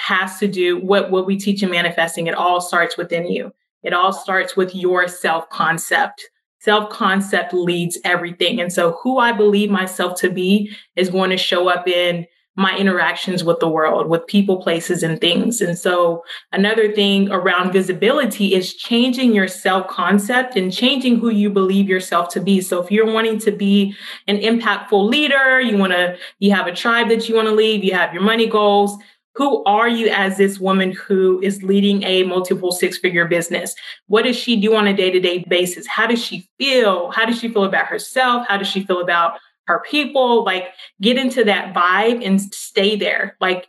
has 0.00 0.38
to 0.38 0.48
do 0.48 0.80
what 0.80 1.10
what 1.10 1.26
we 1.26 1.38
teach 1.38 1.62
in 1.62 1.70
manifesting. 1.70 2.26
It 2.26 2.34
all 2.34 2.60
starts 2.60 2.96
within 2.96 3.30
you. 3.30 3.52
It 3.84 3.92
all 3.92 4.12
starts 4.12 4.56
with 4.56 4.74
your 4.74 5.06
self 5.06 5.48
concept. 5.50 6.28
Self 6.58 6.90
concept 6.90 7.52
leads 7.52 7.98
everything. 8.04 8.60
And 8.60 8.72
so, 8.72 8.98
who 9.02 9.18
I 9.18 9.32
believe 9.32 9.70
myself 9.70 10.18
to 10.20 10.30
be 10.30 10.74
is 10.96 11.10
going 11.10 11.30
to 11.30 11.36
show 11.36 11.68
up 11.68 11.86
in 11.86 12.26
my 12.56 12.76
interactions 12.76 13.42
with 13.42 13.58
the 13.58 13.68
world, 13.68 14.08
with 14.08 14.26
people, 14.28 14.62
places, 14.62 15.02
and 15.02 15.20
things. 15.20 15.60
And 15.60 15.76
so, 15.76 16.22
another 16.52 16.92
thing 16.92 17.30
around 17.30 17.72
visibility 17.72 18.54
is 18.54 18.74
changing 18.74 19.34
your 19.34 19.48
self 19.48 19.88
concept 19.88 20.56
and 20.56 20.72
changing 20.72 21.18
who 21.18 21.30
you 21.30 21.50
believe 21.50 21.88
yourself 21.88 22.28
to 22.30 22.40
be. 22.40 22.60
So, 22.60 22.82
if 22.82 22.90
you're 22.90 23.12
wanting 23.12 23.38
to 23.40 23.50
be 23.50 23.94
an 24.28 24.38
impactful 24.38 25.08
leader, 25.08 25.60
you 25.60 25.76
want 25.76 25.92
to, 25.92 26.16
you 26.38 26.52
have 26.52 26.66
a 26.66 26.74
tribe 26.74 27.08
that 27.08 27.28
you 27.28 27.34
want 27.34 27.48
to 27.48 27.54
lead, 27.54 27.84
you 27.84 27.92
have 27.92 28.14
your 28.14 28.22
money 28.22 28.46
goals. 28.46 28.96
Who 29.36 29.64
are 29.64 29.88
you 29.88 30.08
as 30.08 30.36
this 30.36 30.60
woman 30.60 30.92
who 30.92 31.40
is 31.42 31.62
leading 31.62 32.02
a 32.04 32.22
multiple 32.22 32.70
six 32.70 32.98
figure 32.98 33.26
business? 33.26 33.74
What 34.06 34.22
does 34.22 34.36
she 34.36 34.60
do 34.60 34.76
on 34.76 34.86
a 34.86 34.94
day 34.94 35.10
to 35.10 35.20
day 35.20 35.44
basis? 35.48 35.86
How 35.86 36.06
does 36.06 36.24
she 36.24 36.48
feel? 36.58 37.10
How 37.10 37.24
does 37.24 37.38
she 37.40 37.48
feel 37.48 37.64
about 37.64 37.86
herself? 37.86 38.46
How 38.48 38.56
does 38.56 38.68
she 38.68 38.84
feel 38.84 39.00
about 39.00 39.38
her 39.66 39.80
people, 39.80 40.44
like 40.44 40.68
get 41.00 41.16
into 41.16 41.44
that 41.44 41.74
vibe 41.74 42.24
and 42.24 42.40
stay 42.40 42.96
there. 42.96 43.36
Like 43.40 43.68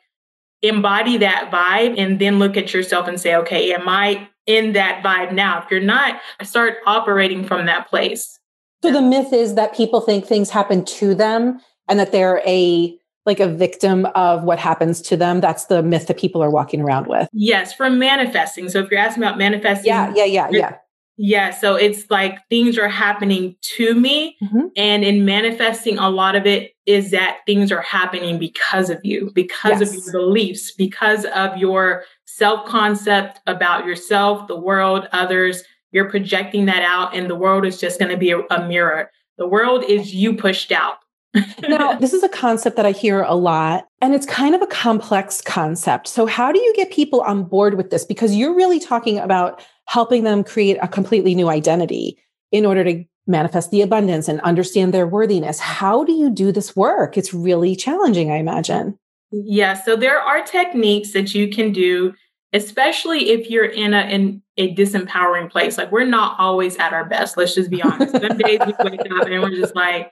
embody 0.61 1.17
that 1.17 1.51
vibe 1.51 1.97
and 1.97 2.19
then 2.19 2.39
look 2.39 2.57
at 2.57 2.73
yourself 2.73 3.07
and 3.07 3.19
say, 3.19 3.35
okay, 3.35 3.73
am 3.73 3.87
I 3.87 4.27
in 4.45 4.73
that 4.73 5.03
vibe 5.03 5.33
now? 5.33 5.61
If 5.61 5.71
you're 5.71 5.79
not, 5.79 6.19
start 6.43 6.75
operating 6.85 7.45
from 7.45 7.65
that 7.65 7.87
place. 7.89 8.39
So 8.83 8.91
the 8.91 9.01
myth 9.01 9.33
is 9.33 9.55
that 9.55 9.75
people 9.75 10.01
think 10.01 10.25
things 10.25 10.49
happen 10.49 10.85
to 10.85 11.15
them 11.15 11.59
and 11.87 11.99
that 11.99 12.11
they're 12.11 12.41
a 12.45 12.97
like 13.25 13.39
a 13.39 13.47
victim 13.47 14.05
of 14.15 14.43
what 14.43 14.59
happens 14.59 15.01
to 15.03 15.17
them. 15.17 15.41
That's 15.41 15.65
the 15.65 15.81
myth 15.81 16.07
that 16.07 16.17
people 16.17 16.43
are 16.43 16.51
walking 16.51 16.81
around 16.81 17.07
with. 17.07 17.27
Yes, 17.33 17.73
from 17.73 17.99
manifesting. 17.99 18.69
So 18.69 18.79
if 18.79 18.91
you're 18.91 18.99
asking 18.99 19.23
about 19.23 19.37
manifesting, 19.37 19.87
yeah, 19.87 20.13
yeah, 20.15 20.25
yeah, 20.25 20.49
yeah. 20.51 20.77
Yeah, 21.17 21.51
so 21.51 21.75
it's 21.75 22.09
like 22.09 22.39
things 22.49 22.77
are 22.77 22.89
happening 22.89 23.55
to 23.77 23.95
me. 23.95 24.35
Mm-hmm. 24.43 24.67
And 24.75 25.03
in 25.05 25.23
manifesting, 25.23 25.97
a 25.97 26.09
lot 26.09 26.35
of 26.35 26.45
it 26.45 26.73
is 26.85 27.11
that 27.11 27.39
things 27.45 27.71
are 27.71 27.81
happening 27.81 28.37
because 28.37 28.89
of 28.89 28.99
you, 29.03 29.31
because 29.33 29.79
yes. 29.79 29.89
of 29.89 29.95
your 29.95 30.11
beliefs, 30.11 30.73
because 30.73 31.23
of 31.25 31.55
your 31.57 32.03
self 32.25 32.67
concept 32.67 33.39
about 33.47 33.85
yourself, 33.85 34.47
the 34.47 34.59
world, 34.59 35.07
others. 35.13 35.63
You're 35.91 36.09
projecting 36.09 36.65
that 36.65 36.83
out, 36.83 37.15
and 37.15 37.29
the 37.29 37.35
world 37.35 37.65
is 37.65 37.79
just 37.79 37.97
going 37.99 38.11
to 38.11 38.17
be 38.17 38.31
a, 38.31 38.41
a 38.51 38.67
mirror. 38.67 39.09
The 39.37 39.47
world 39.47 39.85
is 39.85 40.13
you 40.13 40.35
pushed 40.35 40.73
out. 40.73 40.97
Now, 41.67 41.93
this 41.99 42.13
is 42.13 42.23
a 42.23 42.29
concept 42.29 42.75
that 42.77 42.85
I 42.85 42.91
hear 42.91 43.21
a 43.21 43.35
lot, 43.35 43.87
and 44.01 44.13
it's 44.13 44.25
kind 44.25 44.55
of 44.55 44.61
a 44.61 44.67
complex 44.67 45.41
concept. 45.41 46.07
So, 46.07 46.25
how 46.25 46.51
do 46.51 46.59
you 46.59 46.73
get 46.75 46.91
people 46.91 47.21
on 47.21 47.43
board 47.43 47.75
with 47.75 47.89
this? 47.89 48.05
Because 48.05 48.35
you're 48.35 48.55
really 48.55 48.79
talking 48.79 49.19
about 49.19 49.63
helping 49.87 50.23
them 50.23 50.43
create 50.43 50.77
a 50.81 50.87
completely 50.87 51.35
new 51.35 51.49
identity 51.49 52.17
in 52.51 52.65
order 52.65 52.83
to 52.83 53.03
manifest 53.27 53.71
the 53.71 53.81
abundance 53.81 54.27
and 54.27 54.39
understand 54.41 54.93
their 54.93 55.07
worthiness. 55.07 55.59
How 55.59 56.03
do 56.03 56.11
you 56.11 56.29
do 56.29 56.51
this 56.51 56.75
work? 56.75 57.17
It's 57.17 57.33
really 57.33 57.75
challenging, 57.75 58.31
I 58.31 58.37
imagine. 58.37 58.97
Yeah, 59.31 59.73
so 59.73 59.95
there 59.95 60.19
are 60.19 60.43
techniques 60.43 61.11
that 61.13 61.33
you 61.33 61.49
can 61.49 61.71
do, 61.71 62.13
especially 62.53 63.31
if 63.31 63.49
you're 63.49 63.65
in 63.65 63.93
a 63.93 64.01
in 64.01 64.41
a 64.57 64.73
disempowering 64.75 65.49
place. 65.49 65.77
Like 65.77 65.91
we're 65.91 66.05
not 66.05 66.39
always 66.39 66.77
at 66.77 66.93
our 66.93 67.05
best. 67.05 67.35
Let's 67.35 67.55
just 67.55 67.69
be 67.69 67.81
honest. 67.81 68.11
Some 68.11 68.37
days 68.37 68.59
we 68.65 68.73
wake 68.79 69.01
up 69.11 69.27
and 69.27 69.41
we're 69.41 69.49
just 69.49 69.75
like, 69.75 70.11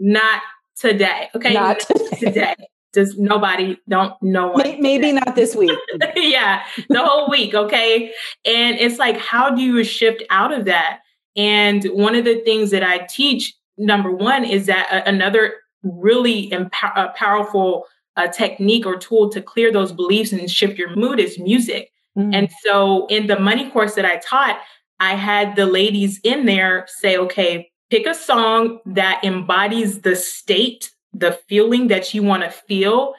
not 0.00 0.42
today. 0.76 1.28
Okay, 1.34 1.54
not 1.54 1.80
today. 1.80 2.16
today. 2.18 2.54
Does 2.92 3.16
nobody 3.16 3.78
don't 3.88 4.14
no 4.20 4.48
one. 4.48 4.80
Maybe 4.80 5.12
not 5.12 5.36
this 5.36 5.54
week. 5.54 5.78
Yeah 6.16 6.62
the 6.88 7.04
whole 7.04 7.30
week 7.30 7.54
okay? 7.54 8.12
And 8.44 8.78
it's 8.78 8.98
like 8.98 9.16
how 9.16 9.50
do 9.50 9.62
you 9.62 9.84
shift 9.84 10.24
out 10.30 10.52
of 10.52 10.64
that? 10.64 11.00
And 11.36 11.84
one 11.84 12.16
of 12.16 12.24
the 12.24 12.40
things 12.40 12.70
that 12.70 12.82
i 12.82 13.06
teach 13.08 13.54
number 13.78 14.10
one 14.10 14.44
is 14.44 14.66
that 14.66 15.04
another 15.06 15.54
really 15.82 16.50
empower, 16.52 16.92
uh, 16.96 17.12
powerful 17.12 17.84
uh, 18.16 18.26
technique 18.26 18.84
or 18.84 18.96
tool 18.96 19.30
to 19.30 19.40
clear 19.40 19.72
those 19.72 19.92
beliefs 19.92 20.32
and 20.32 20.50
shift 20.50 20.76
your 20.76 20.94
mood 20.96 21.20
is 21.20 21.38
music. 21.38 21.90
Mm. 22.18 22.34
and 22.34 22.48
so 22.64 23.06
in 23.06 23.28
the 23.28 23.38
money 23.38 23.70
course 23.70 23.94
that 23.94 24.04
i 24.04 24.16
taught 24.16 24.58
i 24.98 25.14
had 25.14 25.54
the 25.54 25.64
ladies 25.64 26.18
in 26.24 26.44
there 26.44 26.84
say 26.88 27.16
okay 27.16 27.69
pick 27.90 28.06
a 28.06 28.14
song 28.14 28.78
that 28.86 29.20
embodies 29.24 30.00
the 30.00 30.16
state 30.16 30.90
the 31.12 31.32
feeling 31.48 31.88
that 31.88 32.14
you 32.14 32.22
want 32.22 32.42
to 32.42 32.50
feel 32.50 33.14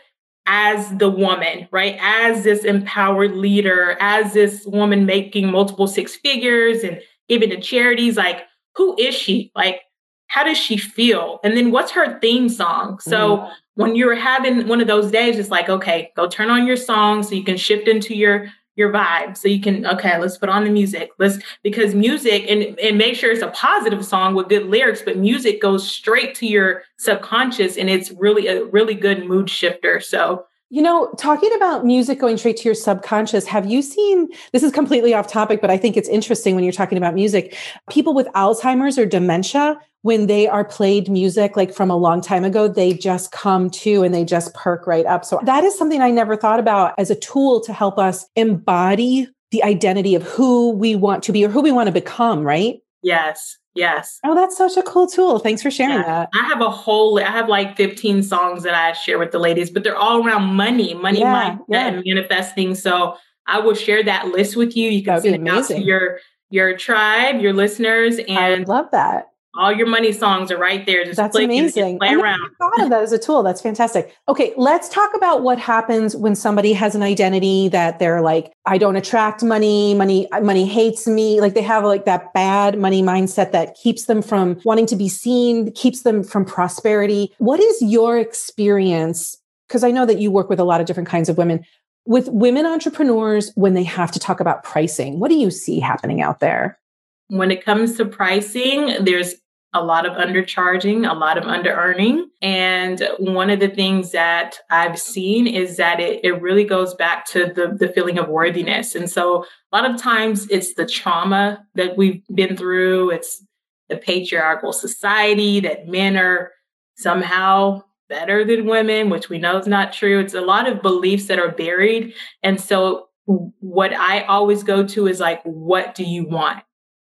as 0.47 0.89
the 0.97 1.09
woman, 1.09 1.67
right? 1.71 1.97
As 1.99 2.43
this 2.43 2.63
empowered 2.63 3.35
leader, 3.35 3.97
as 3.99 4.33
this 4.33 4.65
woman 4.65 5.05
making 5.05 5.51
multiple 5.51 5.87
six 5.87 6.15
figures 6.15 6.83
and 6.83 7.01
giving 7.29 7.49
to 7.49 7.59
charities, 7.59 8.17
like, 8.17 8.43
who 8.75 8.95
is 8.97 9.13
she? 9.13 9.51
Like, 9.55 9.81
how 10.27 10.43
does 10.43 10.57
she 10.57 10.77
feel? 10.77 11.39
And 11.43 11.57
then 11.57 11.71
what's 11.71 11.91
her 11.91 12.19
theme 12.19 12.47
song? 12.47 12.99
So 13.01 13.37
mm. 13.37 13.51
when 13.75 13.95
you're 13.95 14.15
having 14.15 14.67
one 14.67 14.79
of 14.79 14.87
those 14.87 15.11
days, 15.11 15.37
it's 15.37 15.51
like, 15.51 15.69
okay, 15.69 16.11
go 16.15 16.27
turn 16.27 16.49
on 16.49 16.65
your 16.65 16.77
song 16.77 17.21
so 17.21 17.35
you 17.35 17.43
can 17.43 17.57
shift 17.57 17.87
into 17.87 18.15
your 18.15 18.47
your 18.75 18.91
vibe. 18.91 19.37
So 19.37 19.47
you 19.47 19.61
can 19.61 19.85
okay 19.85 20.17
let's 20.17 20.37
put 20.37 20.49
on 20.49 20.63
the 20.63 20.69
music. 20.69 21.11
Let's 21.19 21.39
because 21.63 21.93
music 21.93 22.45
and 22.49 22.77
and 22.79 22.97
make 22.97 23.15
sure 23.15 23.31
it's 23.31 23.41
a 23.41 23.49
positive 23.49 24.05
song 24.05 24.35
with 24.35 24.49
good 24.49 24.67
lyrics 24.67 25.01
but 25.01 25.17
music 25.17 25.61
goes 25.61 25.89
straight 25.89 26.35
to 26.35 26.47
your 26.47 26.83
subconscious 26.97 27.77
and 27.77 27.89
it's 27.89 28.11
really 28.11 28.47
a 28.47 28.65
really 28.65 28.95
good 28.95 29.25
mood 29.25 29.49
shifter. 29.49 29.99
So 29.99 30.45
you 30.73 30.81
know, 30.81 31.13
talking 31.17 31.53
about 31.53 31.85
music 31.85 32.17
going 32.17 32.37
straight 32.37 32.55
to 32.55 32.63
your 32.63 32.75
subconscious, 32.75 33.45
have 33.45 33.69
you 33.69 33.81
seen 33.81 34.29
this 34.53 34.63
is 34.63 34.71
completely 34.71 35.13
off 35.13 35.27
topic, 35.27 35.59
but 35.59 35.69
I 35.69 35.77
think 35.77 35.97
it's 35.97 36.07
interesting 36.07 36.55
when 36.55 36.63
you're 36.63 36.71
talking 36.71 36.97
about 36.97 37.13
music. 37.13 37.57
People 37.89 38.13
with 38.13 38.27
Alzheimer's 38.27 38.97
or 38.97 39.05
dementia, 39.05 39.77
when 40.03 40.27
they 40.27 40.47
are 40.47 40.65
played 40.65 41.09
music 41.09 41.55
like 41.55 41.73
from 41.73 41.91
a 41.91 41.95
long 41.95 42.21
time 42.21 42.43
ago, 42.43 42.67
they 42.67 42.93
just 42.93 43.31
come 43.31 43.69
to 43.69 44.03
and 44.03 44.13
they 44.13 44.25
just 44.25 44.53
perk 44.53 44.87
right 44.87 45.05
up. 45.05 45.23
So 45.23 45.39
that 45.43 45.63
is 45.63 45.77
something 45.77 46.01
I 46.01 46.09
never 46.09 46.35
thought 46.35 46.59
about 46.59 46.93
as 46.97 47.11
a 47.11 47.15
tool 47.15 47.61
to 47.61 47.73
help 47.73 47.99
us 47.99 48.25
embody 48.35 49.27
the 49.51 49.63
identity 49.63 50.15
of 50.15 50.23
who 50.23 50.71
we 50.71 50.95
want 50.95 51.23
to 51.23 51.31
be 51.31 51.45
or 51.45 51.49
who 51.49 51.61
we 51.61 51.71
want 51.71 51.87
to 51.87 51.91
become, 51.91 52.41
right? 52.41 52.79
Yes. 53.03 53.57
Yes. 53.73 54.19
Oh, 54.25 54.35
that's 54.35 54.57
such 54.57 54.75
a 54.75 54.83
cool 54.83 55.07
tool. 55.07 55.39
Thanks 55.39 55.61
for 55.61 55.71
sharing 55.71 55.99
yeah. 55.99 56.03
that. 56.03 56.29
I 56.33 56.45
have 56.45 56.61
a 56.61 56.69
whole, 56.69 57.19
I 57.19 57.29
have 57.29 57.47
like 57.47 57.77
15 57.77 58.23
songs 58.23 58.63
that 58.63 58.73
I 58.73 58.93
share 58.93 59.17
with 59.17 59.31
the 59.31 59.39
ladies, 59.39 59.69
but 59.69 59.83
they're 59.83 59.95
all 59.95 60.25
around 60.25 60.55
money, 60.55 60.93
money, 60.93 61.19
yeah, 61.19 61.57
yeah. 61.69 61.87
and 61.87 62.03
manifesting. 62.05 62.75
So 62.75 63.15
I 63.47 63.59
will 63.59 63.75
share 63.75 64.03
that 64.03 64.27
list 64.27 64.55
with 64.55 64.75
you. 64.75 64.89
You 64.89 65.03
can 65.03 65.21
send 65.21 65.47
it 65.47 65.51
out 65.51 65.67
to 65.67 65.79
your 65.79 66.19
your 66.49 66.75
tribe, 66.75 67.39
your 67.39 67.53
listeners, 67.53 68.17
and 68.17 68.37
I 68.37 68.55
love 68.63 68.87
that 68.91 69.30
all 69.55 69.71
your 69.73 69.87
money 69.87 70.13
songs 70.13 70.49
are 70.49 70.57
right 70.57 70.85
there. 70.85 71.03
Just 71.03 71.17
That's 71.17 71.35
amazing. 71.35 71.99
play 71.99 72.13
around. 72.13 72.39
I 72.41 72.49
thought 72.57 72.83
of 72.83 72.89
that 72.89 73.03
as 73.03 73.11
a 73.11 73.19
tool. 73.19 73.43
That's 73.43 73.61
fantastic. 73.61 74.15
Okay, 74.29 74.53
let's 74.55 74.87
talk 74.87 75.13
about 75.13 75.43
what 75.43 75.59
happens 75.59 76.15
when 76.15 76.35
somebody 76.35 76.71
has 76.73 76.95
an 76.95 77.03
identity 77.03 77.67
that 77.69 77.99
they're 77.99 78.21
like, 78.21 78.53
I 78.65 78.77
don't 78.77 78.95
attract 78.95 79.43
money, 79.43 79.93
money, 79.93 80.27
money 80.41 80.65
hates 80.65 81.05
me. 81.05 81.41
Like 81.41 81.53
they 81.53 81.61
have 81.61 81.83
like 81.83 82.05
that 82.05 82.33
bad 82.33 82.79
money 82.79 83.03
mindset 83.03 83.51
that 83.51 83.75
keeps 83.75 84.05
them 84.05 84.21
from 84.21 84.59
wanting 84.63 84.85
to 84.87 84.95
be 84.95 85.09
seen, 85.09 85.71
keeps 85.73 86.03
them 86.03 86.23
from 86.23 86.45
prosperity. 86.45 87.33
What 87.37 87.59
is 87.59 87.81
your 87.81 88.17
experience? 88.17 89.37
Because 89.67 89.83
I 89.83 89.91
know 89.91 90.05
that 90.05 90.19
you 90.19 90.31
work 90.31 90.49
with 90.49 90.59
a 90.59 90.65
lot 90.65 90.79
of 90.79 90.87
different 90.87 91.09
kinds 91.09 91.27
of 91.27 91.37
women. 91.37 91.65
With 92.05 92.29
women 92.29 92.65
entrepreneurs, 92.65 93.51
when 93.55 93.73
they 93.73 93.83
have 93.83 94.11
to 94.13 94.19
talk 94.19 94.39
about 94.39 94.63
pricing, 94.63 95.19
what 95.19 95.29
do 95.29 95.35
you 95.35 95.51
see 95.51 95.79
happening 95.79 96.21
out 96.21 96.39
there? 96.39 96.79
When 97.27 97.51
it 97.51 97.63
comes 97.63 97.95
to 97.97 98.05
pricing, 98.05 98.97
there's 99.05 99.35
a 99.73 99.83
lot 99.83 100.05
of 100.05 100.13
undercharging, 100.17 101.09
a 101.09 101.13
lot 101.13 101.37
of 101.37 101.45
under 101.45 101.71
earning. 101.71 102.29
And 102.41 103.07
one 103.19 103.49
of 103.49 103.61
the 103.61 103.69
things 103.69 104.11
that 104.11 104.57
I've 104.69 104.99
seen 104.99 105.47
is 105.47 105.77
that 105.77 105.99
it, 105.99 106.25
it 106.25 106.41
really 106.41 106.65
goes 106.65 106.93
back 106.93 107.25
to 107.27 107.45
the, 107.45 107.75
the 107.79 107.87
feeling 107.93 108.19
of 108.19 108.27
worthiness. 108.27 108.95
And 108.95 109.09
so 109.09 109.45
a 109.71 109.77
lot 109.77 109.89
of 109.89 110.01
times 110.01 110.47
it's 110.49 110.73
the 110.73 110.85
trauma 110.85 111.65
that 111.75 111.95
we've 111.95 112.21
been 112.33 112.57
through, 112.57 113.11
it's 113.11 113.45
the 113.87 113.95
patriarchal 113.95 114.73
society 114.73 115.61
that 115.61 115.87
men 115.87 116.17
are 116.17 116.51
somehow 116.97 117.81
better 118.09 118.43
than 118.43 118.65
women, 118.65 119.09
which 119.09 119.29
we 119.29 119.37
know 119.37 119.57
is 119.57 119.67
not 119.67 119.93
true. 119.93 120.19
It's 120.19 120.33
a 120.33 120.41
lot 120.41 120.67
of 120.67 120.81
beliefs 120.81 121.27
that 121.27 121.39
are 121.39 121.51
buried. 121.51 122.13
And 122.43 122.59
so 122.59 123.07
what 123.25 123.93
I 123.93 124.23
always 124.23 124.63
go 124.63 124.85
to 124.85 125.07
is 125.07 125.21
like, 125.21 125.41
what 125.43 125.95
do 125.95 126.03
you 126.03 126.25
want? 126.25 126.59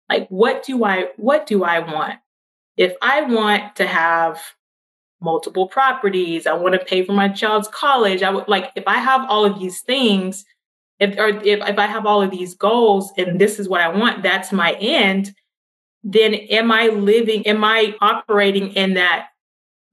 Like, 0.09 0.29
what 0.29 0.63
do 0.63 0.85
I, 0.85 1.09
what 1.17 1.47
do 1.47 1.65
I 1.65 1.81
want? 1.81 2.21
If 2.77 2.95
I 3.03 3.23
want 3.23 3.77
to 3.77 3.87
have 3.87 4.41
multiple 5.21 5.69
properties, 5.69 6.47
I 6.47 6.53
want 6.55 6.75
to 6.75 6.85
pay 6.85 7.05
for 7.05 7.13
my 7.13 7.29
child's 7.29 7.69
college, 7.69 8.23
I 8.23 8.31
would 8.31 8.49
like, 8.49 8.71
if 8.77 8.85
I 8.87 8.99
have 8.99 9.29
all 9.29 9.45
of 9.45 9.59
these 9.59 9.81
things, 9.81 10.45
if, 11.01 11.17
or 11.19 11.29
if, 11.29 11.67
if 11.67 11.79
I 11.79 11.87
have 11.87 12.07
all 12.07 12.23
of 12.23 12.31
these 12.31 12.55
goals 12.55 13.13
and 13.17 13.41
this 13.41 13.59
is 13.59 13.69
what 13.69 13.81
I 13.81 13.89
want, 13.89 14.23
that's 14.23 14.53
my 14.53 14.73
end, 14.75 15.35
then 16.03 16.35
am 16.35 16.71
I 16.71 16.89
living, 16.89 17.47
am 17.47 17.65
I 17.65 17.95
operating 18.01 18.73
in 18.73 18.95
that 18.95 19.29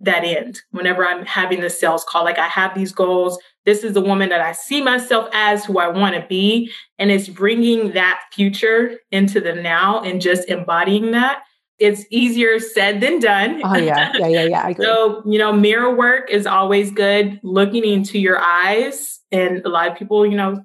that 0.02 0.24
end 0.24 0.62
whenever 0.72 1.06
I'm 1.06 1.26
having 1.26 1.62
the 1.62 1.70
sales 1.70 2.04
call. 2.04 2.24
Like 2.24 2.40
I 2.40 2.48
have 2.48 2.76
these 2.76 2.92
goals. 2.92 3.38
This 3.66 3.84
is 3.84 3.94
the 3.94 4.02
woman 4.02 4.30
that 4.30 4.42
I 4.42 4.52
see 4.52 4.82
myself 4.82 5.30
as 5.32 5.64
who 5.64 5.80
I 5.80 5.88
want 5.88 6.16
to 6.16 6.26
be. 6.28 6.72
And 6.98 7.12
it's 7.12 7.30
bringing 7.30 7.92
that 7.94 8.22
future 8.34 9.00
into 9.12 9.40
the 9.40 9.54
now 9.54 10.02
and 10.02 10.20
just 10.20 10.50
embodying 10.50 11.12
that. 11.12 11.44
It's 11.82 12.06
easier 12.12 12.60
said 12.60 13.02
than 13.02 13.20
done. 13.20 13.60
Oh 13.64 13.76
yeah, 13.76 14.12
yeah, 14.18 14.28
yeah, 14.28 14.44
yeah. 14.44 14.62
I 14.62 14.70
agree. 14.72 14.86
so 14.86 15.24
you 15.26 15.40
know, 15.40 15.52
mirror 15.52 15.94
work 15.94 16.30
is 16.30 16.46
always 16.46 16.92
good. 16.92 17.40
Looking 17.44 17.84
into 17.84 18.20
your 18.20 18.40
eyes, 18.40 19.20
and 19.32 19.66
a 19.66 19.70
lot 19.70 19.92
of 19.92 19.98
people, 19.98 20.26
you 20.26 20.38
know, 20.38 20.64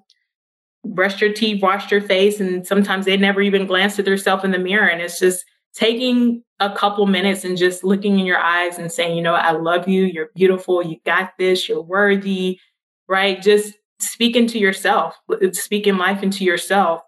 brush 0.85 1.21
your 1.21 1.33
teeth, 1.33 1.63
wash 1.63 1.91
your 1.91 2.03
face, 2.03 2.39
and 2.39 2.67
sometimes 2.67 3.07
they 3.07 3.17
never 3.17 3.41
even 3.41 3.67
glance 3.67 3.99
at 3.99 4.05
themselves 4.05 4.45
in 4.45 4.51
the 4.51 4.59
mirror. 4.59 4.87
And 4.87 5.01
it's 5.01 5.19
just 5.19 5.45
taking 5.75 6.43
a 6.61 6.75
couple 6.75 7.07
minutes 7.07 7.45
and 7.45 7.57
just 7.57 7.83
looking 7.83 8.19
in 8.19 8.27
your 8.27 8.39
eyes 8.39 8.79
and 8.79 8.93
saying, 8.93 9.17
you 9.17 9.23
know, 9.23 9.35
I 9.35 9.53
love 9.53 9.89
you. 9.89 10.05
You're 10.05 10.31
beautiful. 10.35 10.85
You 10.85 10.97
got 11.05 11.33
this. 11.39 11.69
You're 11.69 11.83
worthy. 11.83 12.61
Right? 13.09 13.41
Just 13.41 13.75
speaking 14.01 14.47
to 14.49 14.59
yourself, 14.59 15.15
speaking 15.53 15.97
life 15.97 16.23
into 16.23 16.45
yourself, 16.45 17.03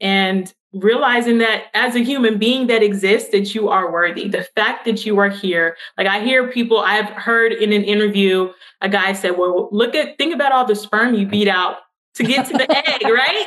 and 0.00 0.52
realizing 0.72 1.38
that 1.38 1.64
as 1.74 1.94
a 1.94 2.00
human 2.00 2.38
being 2.38 2.66
that 2.66 2.82
exists 2.82 3.30
that 3.30 3.54
you 3.54 3.68
are 3.68 3.90
worthy. 3.90 4.28
The 4.28 4.46
fact 4.54 4.84
that 4.84 5.06
you 5.06 5.18
are 5.18 5.30
here 5.30 5.76
like 5.96 6.06
i 6.06 6.20
hear 6.20 6.48
people 6.50 6.78
i've 6.78 7.08
heard 7.10 7.52
in 7.52 7.72
an 7.72 7.84
interview 7.84 8.50
a 8.80 8.88
guy 8.88 9.12
said 9.12 9.38
well 9.38 9.68
look 9.72 9.94
at 9.94 10.18
think 10.18 10.34
about 10.34 10.52
all 10.52 10.66
the 10.66 10.76
sperm 10.76 11.14
you 11.14 11.26
beat 11.26 11.48
out 11.48 11.78
to 12.14 12.24
get 12.24 12.46
to 12.46 12.52
the 12.52 12.70
egg 12.88 13.02
right? 13.04 13.46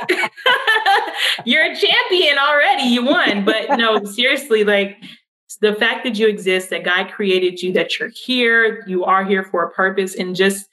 You're 1.45 1.71
a 1.71 1.75
champion 1.75 2.37
already. 2.37 2.83
You 2.83 3.05
won. 3.05 3.45
But 3.45 3.77
no 3.77 4.03
seriously 4.03 4.63
like 4.63 4.97
the 5.59 5.75
fact 5.75 6.03
that 6.03 6.17
you 6.17 6.27
exist 6.27 6.69
that 6.69 6.83
god 6.83 7.11
created 7.11 7.61
you 7.61 7.73
that 7.73 7.99
you're 7.99 8.09
here 8.09 8.83
you 8.87 9.03
are 9.03 9.23
here 9.23 9.43
for 9.43 9.63
a 9.63 9.71
purpose 9.71 10.15
and 10.15 10.35
just 10.35 10.67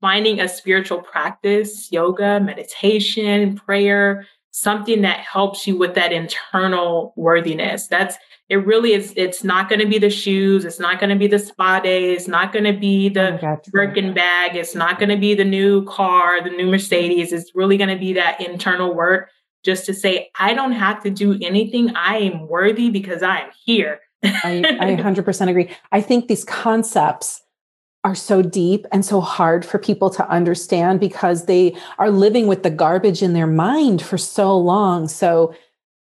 finding 0.00 0.40
a 0.40 0.48
spiritual 0.48 1.02
practice 1.02 1.90
yoga 1.90 2.40
meditation 2.40 3.56
prayer 3.56 4.26
something 4.50 5.02
that 5.02 5.20
helps 5.20 5.66
you 5.66 5.76
with 5.76 5.94
that 5.94 6.12
internal 6.12 7.12
worthiness. 7.16 7.86
That's 7.86 8.16
it 8.48 8.66
really 8.66 8.92
is 8.92 9.14
it's 9.16 9.44
not 9.44 9.68
going 9.68 9.80
to 9.80 9.86
be 9.86 9.98
the 9.98 10.10
shoes, 10.10 10.64
it's 10.64 10.80
not 10.80 10.98
going 10.98 11.10
to 11.10 11.16
be 11.16 11.28
the 11.28 11.38
spa 11.38 11.78
day, 11.80 12.12
it's 12.12 12.26
not 12.26 12.52
going 12.52 12.64
to 12.64 12.72
be 12.72 13.08
the 13.08 13.38
oh, 13.46 13.60
Birkin 13.70 14.12
bag, 14.12 14.56
it's 14.56 14.74
not 14.74 14.98
going 14.98 15.08
to 15.08 15.16
be 15.16 15.34
the 15.34 15.44
new 15.44 15.84
car, 15.84 16.42
the 16.42 16.50
new 16.50 16.66
Mercedes. 16.68 17.32
It's 17.32 17.52
really 17.54 17.76
going 17.76 17.90
to 17.90 17.98
be 17.98 18.12
that 18.14 18.40
internal 18.40 18.94
work 18.94 19.30
just 19.64 19.86
to 19.86 19.94
say 19.94 20.30
I 20.38 20.54
don't 20.54 20.72
have 20.72 21.02
to 21.04 21.10
do 21.10 21.38
anything. 21.40 21.94
I 21.94 22.18
am 22.18 22.48
worthy 22.48 22.90
because 22.90 23.22
I 23.22 23.38
am 23.40 23.50
here. 23.64 24.00
I, 24.24 24.64
I 24.80 24.96
100% 24.96 25.48
agree. 25.48 25.70
I 25.92 26.00
think 26.00 26.28
these 26.28 26.44
concepts 26.44 27.42
are 28.04 28.14
so 28.14 28.40
deep 28.40 28.86
and 28.92 29.04
so 29.04 29.20
hard 29.20 29.64
for 29.64 29.78
people 29.78 30.08
to 30.10 30.28
understand 30.28 31.00
because 31.00 31.44
they 31.44 31.76
are 31.98 32.10
living 32.10 32.46
with 32.46 32.62
the 32.62 32.70
garbage 32.70 33.22
in 33.22 33.34
their 33.34 33.46
mind 33.46 34.00
for 34.00 34.16
so 34.16 34.56
long. 34.56 35.06
So 35.06 35.54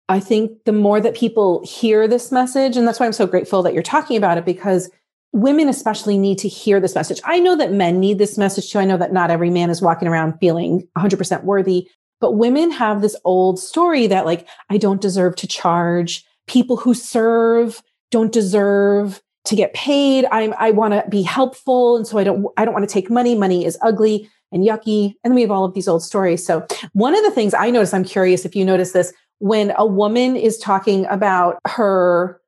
I 0.08 0.20
think 0.20 0.64
the 0.66 0.72
more 0.72 1.02
that 1.02 1.16
people 1.16 1.64
hear 1.66 2.08
this 2.08 2.32
message, 2.32 2.78
and 2.78 2.88
that's 2.88 3.00
why 3.00 3.06
I'm 3.06 3.14
so 3.14 3.28
grateful 3.28 3.62
that 3.64 3.74
you're 3.74 3.84
talking 3.84 4.18
about 4.18 4.38
it 4.38 4.46
because 4.46 4.90
women 5.34 5.70
especially 5.70 6.18
need 6.18 6.38
to 6.40 6.48
hear 6.48 6.80
this 6.80 6.96
message. 6.96 7.20
I 7.26 7.40
know 7.40 7.56
that 7.58 7.72
men 7.72 8.00
need 8.00 8.18
this 8.18 8.38
message 8.38 8.72
too. 8.72 8.80
I 8.80 8.86
know 8.86 8.98
that 8.98 9.14
not 9.14 9.30
every 9.30 9.50
man 9.50 9.70
is 9.70 9.82
walking 9.82 10.08
around 10.08 10.40
feeling 10.40 10.88
100% 10.98 11.44
worthy, 11.44 11.88
but 12.20 12.32
women 12.32 12.72
have 12.72 13.02
this 13.02 13.16
old 13.26 13.60
story 13.60 14.08
that 14.08 14.26
like, 14.26 14.48
I 14.70 14.78
don't 14.78 15.02
deserve 15.02 15.36
to 15.38 15.48
charge. 15.48 16.26
People 16.48 16.78
who 16.78 16.94
serve 16.94 17.84
don't 18.10 18.32
deserve 18.32 19.22
to 19.50 19.56
get 19.56 19.74
paid. 19.74 20.26
I'm, 20.32 20.54
I 20.60 20.70
want 20.70 20.94
to 20.94 21.04
be 21.10 21.24
helpful. 21.24 21.98
And 21.98 22.06
so 22.06 22.20
I 22.20 22.24
don't, 22.24 22.46
I 22.56 22.66
don't 22.66 22.74
want 22.74 22.88
to 22.88 22.94
take 22.94 23.10
money. 23.10 23.34
Money 23.34 23.66
is 23.66 23.78
ugly 23.82 24.30
and 24.52 24.64
yucky. 24.64 25.16
And 25.24 25.34
we 25.34 25.42
have 25.42 25.50
all 25.50 25.66
of 25.66 25.74
these 25.74 25.88
old 25.88 26.04
stories. 26.04 26.46
So 26.46 26.66
one 26.94 27.16
of 27.16 27.24
the 27.24 27.32
things 27.32 27.56
I 27.56 27.72
notice, 27.72 27.94
I'm 27.94 28.04
curious 28.04 28.46
if 28.46 28.56
you 28.56 28.64
notice 28.64 28.92
this, 28.92 29.12
when 29.40 29.74
a 29.76 29.86
woman 29.86 30.36
is 30.36 30.60
talking 30.60 31.08
about 31.08 31.60
her 31.66 32.40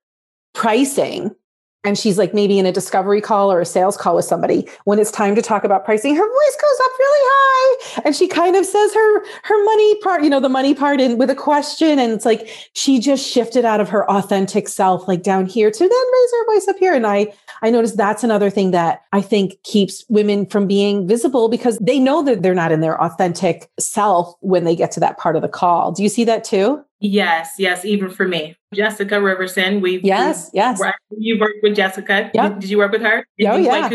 pricing, 0.54 1.36
and 1.84 1.98
she's 1.98 2.18
like 2.18 2.34
maybe 2.34 2.60
in 2.60 2.66
a 2.66 2.72
discovery 2.72 3.22
call 3.22 3.52
or 3.52 3.60
a 3.60 3.66
sales 3.66 3.98
call 3.98 4.16
with 4.16 4.26
somebody. 4.26 4.70
When 4.84 5.00
it's 5.00 5.12
time 5.12 5.36
to 5.36 5.42
talk 5.42 5.64
about 5.64 5.84
pricing 5.84 6.16
her 6.16 6.28
voice 6.28 6.58
goes 6.62 6.80
up 6.84 6.92
really 7.00 7.20
high. 7.24 8.02
And 8.06 8.16
she 8.16 8.28
kind 8.28 8.56
of 8.56 8.66
says 8.66 8.94
her 8.94 9.26
her 9.44 9.64
money 9.66 9.96
part 10.02 10.24
you 10.24 10.30
know 10.30 10.40
the 10.40 10.50
money 10.50 10.76
part 10.76 11.02
in 11.02 11.18
with 11.18 11.30
a 11.30 11.36
question. 11.36 11.98
And 11.98 12.14
it's 12.14 12.26
like 12.26 12.48
she 12.74 13.00
just 13.00 13.28
shifted 13.28 13.66
out 13.66 13.80
of 13.80 13.90
her 13.90 14.10
authentic 14.10 14.68
self 14.68 15.08
like 15.08 15.24
down 15.24 15.48
here 15.48 15.72
to 15.72 15.80
then 15.80 15.90
raise 15.90 16.32
her 16.32 16.54
voice 16.54 16.68
up 16.68 16.78
here. 16.78 16.94
And 16.94 17.08
i 17.08 17.34
i 17.64 17.70
noticed 17.70 17.98
that's 17.98 18.24
another 18.24 18.50
thing 18.50 18.72
that 18.72 19.04
i 19.12 19.22
think 19.22 19.62
keeps 19.64 20.06
women 20.10 20.46
from 20.46 20.68
being 20.68 21.08
visible 21.08 21.50
because 21.50 21.78
they 21.80 22.00
know 22.00 22.24
that 22.24 22.42
they're 22.42 22.56
not 22.56 22.72
in 22.72 22.82
their 22.82 23.02
authentic 23.02 23.70
self 23.80 24.34
when 24.42 24.64
they 24.64 24.76
get 24.76 24.92
to 24.92 25.00
that 25.00 25.18
part 25.18 25.36
of 25.36 25.42
the 25.42 25.50
call. 25.50 25.92
Do 25.92 26.04
you 26.04 26.10
see 26.10 26.24
that 26.26 26.44
too 26.44 26.84
Yes, 27.02 27.56
yes, 27.58 27.84
even 27.84 28.12
for 28.12 28.28
me. 28.28 28.56
Jessica 28.76 29.16
Riverson, 29.16 29.82
We've 29.82 30.04
Yes, 30.04 30.52
yes. 30.54 30.80
You 31.10 31.40
worked 31.40 31.58
with 31.64 31.76
Jessica. 31.76 32.30
Yeah. 32.34 32.50
Did, 32.50 32.70
you 32.70 32.78
work 32.78 32.92
with 32.92 33.02
her? 33.02 33.26
Did 33.40 33.48
oh, 33.48 33.58
yeah. 33.58 33.90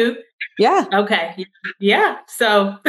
Yeah. 0.59 0.87
Okay. 0.93 1.47
Yeah. 1.79 2.19
So 2.27 2.77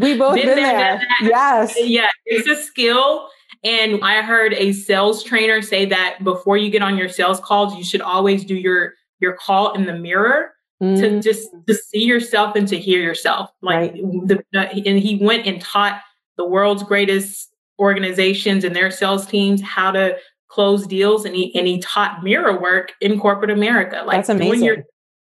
we 0.00 0.16
both 0.16 0.36
been, 0.36 0.46
been 0.46 0.56
there. 0.56 0.56
there. 0.56 1.02
Yes. 1.22 1.74
Yeah. 1.76 2.08
It's 2.24 2.46
a 2.46 2.62
skill. 2.62 3.28
And 3.64 4.00
I 4.02 4.22
heard 4.22 4.54
a 4.54 4.72
sales 4.72 5.24
trainer 5.24 5.60
say 5.60 5.86
that 5.86 6.18
before 6.22 6.56
you 6.56 6.70
get 6.70 6.82
on 6.82 6.96
your 6.96 7.08
sales 7.08 7.40
calls, 7.40 7.74
you 7.76 7.84
should 7.84 8.00
always 8.00 8.44
do 8.44 8.54
your 8.54 8.94
your 9.20 9.34
call 9.34 9.72
in 9.74 9.86
the 9.86 9.94
mirror 9.94 10.52
mm. 10.82 10.98
to 10.98 11.20
just 11.20 11.48
to 11.66 11.74
see 11.74 12.04
yourself 12.04 12.56
and 12.56 12.66
to 12.68 12.78
hear 12.78 13.00
yourself. 13.00 13.50
Like 13.60 13.92
right. 13.92 14.02
the, 14.26 14.44
and 14.86 14.98
he 14.98 15.18
went 15.20 15.46
and 15.46 15.60
taught 15.60 16.00
the 16.36 16.46
world's 16.46 16.82
greatest 16.82 17.51
organizations 17.78 18.64
and 18.64 18.74
their 18.74 18.90
sales 18.90 19.26
teams 19.26 19.60
how 19.60 19.90
to 19.90 20.16
close 20.48 20.86
deals 20.86 21.24
and 21.24 21.34
he 21.34 21.54
and 21.58 21.66
he 21.66 21.78
taught 21.80 22.22
mirror 22.22 22.60
work 22.60 22.92
in 23.00 23.18
corporate 23.18 23.50
America. 23.50 24.02
Like 24.06 24.18
That's 24.18 24.28
amazing. 24.28 24.50
doing 24.50 24.64
your 24.64 24.84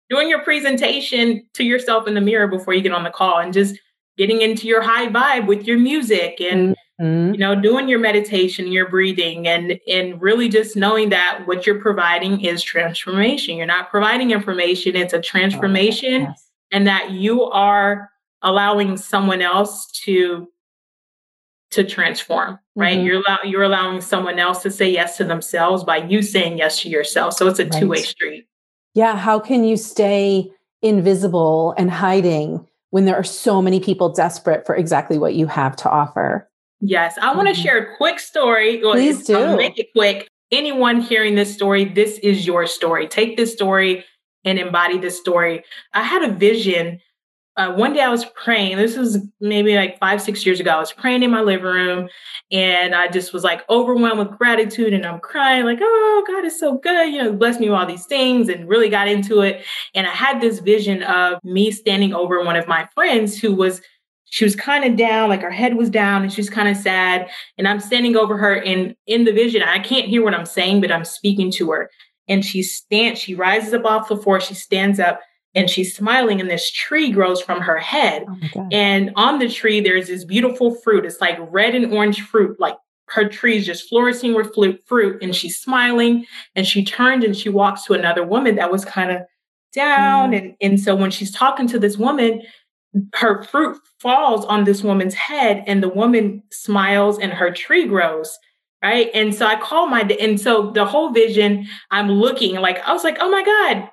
doing 0.09 0.29
your 0.29 0.43
presentation 0.43 1.47
to 1.53 1.63
yourself 1.63 2.07
in 2.07 2.15
the 2.15 2.21
mirror 2.21 2.47
before 2.47 2.73
you 2.73 2.81
get 2.81 2.91
on 2.91 3.03
the 3.03 3.11
call 3.11 3.39
and 3.39 3.53
just 3.53 3.79
getting 4.17 4.41
into 4.41 4.67
your 4.67 4.81
high 4.81 5.07
vibe 5.07 5.47
with 5.47 5.65
your 5.65 5.79
music 5.79 6.41
and 6.41 6.75
mm-hmm. 6.99 7.33
you 7.33 7.39
know 7.39 7.55
doing 7.55 7.87
your 7.87 7.99
meditation 7.99 8.71
your 8.71 8.89
breathing 8.89 9.47
and 9.47 9.79
and 9.87 10.21
really 10.21 10.49
just 10.49 10.75
knowing 10.75 11.09
that 11.09 11.43
what 11.45 11.65
you're 11.65 11.79
providing 11.79 12.41
is 12.41 12.61
transformation 12.61 13.55
you're 13.55 13.65
not 13.65 13.89
providing 13.89 14.31
information 14.31 14.95
it's 14.95 15.13
a 15.13 15.21
transformation 15.21 16.23
oh, 16.23 16.29
yes. 16.29 16.49
and 16.71 16.85
that 16.85 17.11
you 17.11 17.43
are 17.43 18.09
allowing 18.41 18.97
someone 18.97 19.41
else 19.41 19.89
to 19.91 20.47
to 21.71 21.83
transform 21.83 22.59
right? 22.75 22.97
Mm-hmm. 22.97 23.05
you're 23.05 23.23
allow, 23.27 23.37
you're 23.43 23.63
allowing 23.63 24.01
someone 24.01 24.39
else 24.39 24.61
to 24.63 24.71
say 24.71 24.89
yes 24.89 25.17
to 25.17 25.23
themselves 25.23 25.83
by 25.83 25.97
you 25.97 26.21
saying 26.21 26.57
yes 26.57 26.81
to 26.81 26.89
yourself. 26.89 27.33
So 27.33 27.47
it's 27.47 27.59
a 27.59 27.65
right. 27.65 27.79
two-way 27.79 28.01
street. 28.01 28.47
Yeah 28.93 29.15
how 29.17 29.39
can 29.39 29.63
you 29.63 29.77
stay 29.77 30.51
invisible 30.81 31.73
and 31.77 31.89
hiding 31.89 32.67
when 32.89 33.05
there 33.05 33.15
are 33.15 33.23
so 33.23 33.61
many 33.61 33.79
people 33.79 34.09
desperate 34.09 34.65
for 34.65 34.75
exactly 34.75 35.17
what 35.17 35.33
you 35.33 35.47
have 35.47 35.75
to 35.77 35.89
offer? 35.89 36.47
Yes 36.83 37.17
i 37.21 37.33
want 37.33 37.47
to 37.47 37.53
mm-hmm. 37.53 37.61
share 37.61 37.93
a 37.93 37.97
quick 37.97 38.19
story 38.19 38.79
please 38.79 39.25
do. 39.25 39.37
I'll 39.37 39.55
make 39.55 39.77
it 39.77 39.87
quick 39.95 40.27
anyone 40.51 40.99
hearing 40.99 41.35
this 41.35 41.53
story 41.53 41.85
this 41.85 42.17
is 42.19 42.45
your 42.45 42.67
story. 42.67 43.07
Take 43.07 43.37
this 43.37 43.53
story 43.53 44.03
and 44.43 44.59
embody 44.59 44.97
this 44.97 45.17
story. 45.17 45.63
I 45.93 46.03
had 46.03 46.23
a 46.23 46.33
vision 46.33 46.99
uh, 47.57 47.73
one 47.73 47.93
day 47.93 47.99
I 47.99 48.09
was 48.09 48.25
praying. 48.25 48.77
This 48.77 48.95
was 48.95 49.17
maybe 49.41 49.75
like 49.75 49.99
five, 49.99 50.21
six 50.21 50.45
years 50.45 50.59
ago. 50.59 50.71
I 50.71 50.79
was 50.79 50.93
praying 50.93 51.21
in 51.21 51.31
my 51.31 51.41
living 51.41 51.65
room 51.65 52.09
and 52.49 52.95
I 52.95 53.09
just 53.09 53.33
was 53.33 53.43
like 53.43 53.69
overwhelmed 53.69 54.19
with 54.19 54.37
gratitude 54.37 54.93
and 54.93 55.05
I'm 55.05 55.19
crying, 55.19 55.65
like, 55.65 55.79
oh, 55.81 56.23
God 56.27 56.45
is 56.45 56.57
so 56.57 56.77
good. 56.77 57.13
You 57.13 57.21
know, 57.21 57.33
bless 57.33 57.59
me 57.59 57.69
with 57.69 57.77
all 57.77 57.85
these 57.85 58.05
things 58.05 58.47
and 58.47 58.69
really 58.69 58.87
got 58.87 59.09
into 59.09 59.41
it. 59.41 59.65
And 59.93 60.07
I 60.07 60.11
had 60.11 60.39
this 60.39 60.59
vision 60.59 61.03
of 61.03 61.43
me 61.43 61.71
standing 61.71 62.13
over 62.13 62.41
one 62.43 62.55
of 62.55 62.67
my 62.67 62.87
friends 62.93 63.37
who 63.37 63.53
was 63.53 63.81
she 64.25 64.45
was 64.45 64.55
kind 64.55 64.85
of 64.85 64.95
down, 64.95 65.27
like 65.27 65.41
her 65.41 65.51
head 65.51 65.75
was 65.75 65.89
down 65.89 66.23
and 66.23 66.31
she's 66.31 66.49
kind 66.49 66.69
of 66.69 66.77
sad. 66.77 67.29
And 67.57 67.67
I'm 67.67 67.81
standing 67.81 68.15
over 68.15 68.37
her 68.37 68.55
and 68.55 68.95
in 69.05 69.25
the 69.25 69.33
vision, 69.33 69.61
I 69.61 69.79
can't 69.79 70.07
hear 70.07 70.23
what 70.23 70.33
I'm 70.33 70.45
saying, 70.45 70.79
but 70.79 70.91
I'm 70.91 71.03
speaking 71.03 71.51
to 71.51 71.69
her. 71.71 71.89
And 72.29 72.45
she 72.45 72.63
stands, 72.63 73.19
she 73.19 73.35
rises 73.35 73.73
up 73.73 73.83
off 73.83 74.07
the 74.07 74.15
floor, 74.15 74.39
she 74.39 74.53
stands 74.53 75.01
up 75.01 75.19
and 75.53 75.69
she's 75.69 75.95
smiling 75.95 76.39
and 76.39 76.49
this 76.49 76.71
tree 76.71 77.11
grows 77.11 77.41
from 77.41 77.61
her 77.61 77.77
head. 77.77 78.25
Oh 78.55 78.67
and 78.71 79.11
on 79.15 79.39
the 79.39 79.49
tree 79.49 79.81
there's 79.81 80.07
this 80.07 80.23
beautiful 80.23 80.75
fruit. 80.75 81.05
It's 81.05 81.21
like 81.21 81.37
red 81.49 81.75
and 81.75 81.93
orange 81.93 82.21
fruit 82.21 82.59
like 82.59 82.77
her 83.11 83.27
tree 83.27 83.57
is 83.57 83.65
just 83.65 83.89
flourishing 83.89 84.33
with 84.33 84.53
fruit 84.85 85.21
and 85.21 85.35
she's 85.35 85.59
smiling 85.59 86.25
and 86.55 86.65
she 86.65 86.83
turned 86.83 87.23
and 87.23 87.35
she 87.35 87.49
walks 87.49 87.83
to 87.85 87.93
another 87.93 88.25
woman 88.25 88.55
that 88.55 88.71
was 88.71 88.85
kind 88.85 89.11
of 89.11 89.21
down 89.73 90.31
mm. 90.31 90.37
and, 90.37 90.55
and 90.61 90.79
so 90.79 90.95
when 90.95 91.11
she's 91.11 91.31
talking 91.31 91.67
to 91.67 91.79
this 91.79 91.97
woman 91.97 92.41
her 93.15 93.43
fruit 93.43 93.77
falls 93.99 94.45
on 94.45 94.65
this 94.65 94.83
woman's 94.83 95.13
head 95.13 95.63
and 95.65 95.81
the 95.81 95.89
woman 95.89 96.43
smiles 96.51 97.19
and 97.19 97.33
her 97.33 97.51
tree 97.51 97.85
grows 97.85 98.37
right? 98.83 99.11
And 99.13 99.35
so 99.35 99.45
i 99.45 99.59
call 99.59 99.87
my 99.87 100.01
and 100.01 100.39
so 100.39 100.71
the 100.71 100.85
whole 100.85 101.11
vision 101.11 101.67
i'm 101.91 102.09
looking 102.09 102.55
like 102.55 102.79
i 102.87 102.93
was 102.93 103.03
like 103.03 103.17
oh 103.19 103.29
my 103.29 103.43
god 103.43 103.89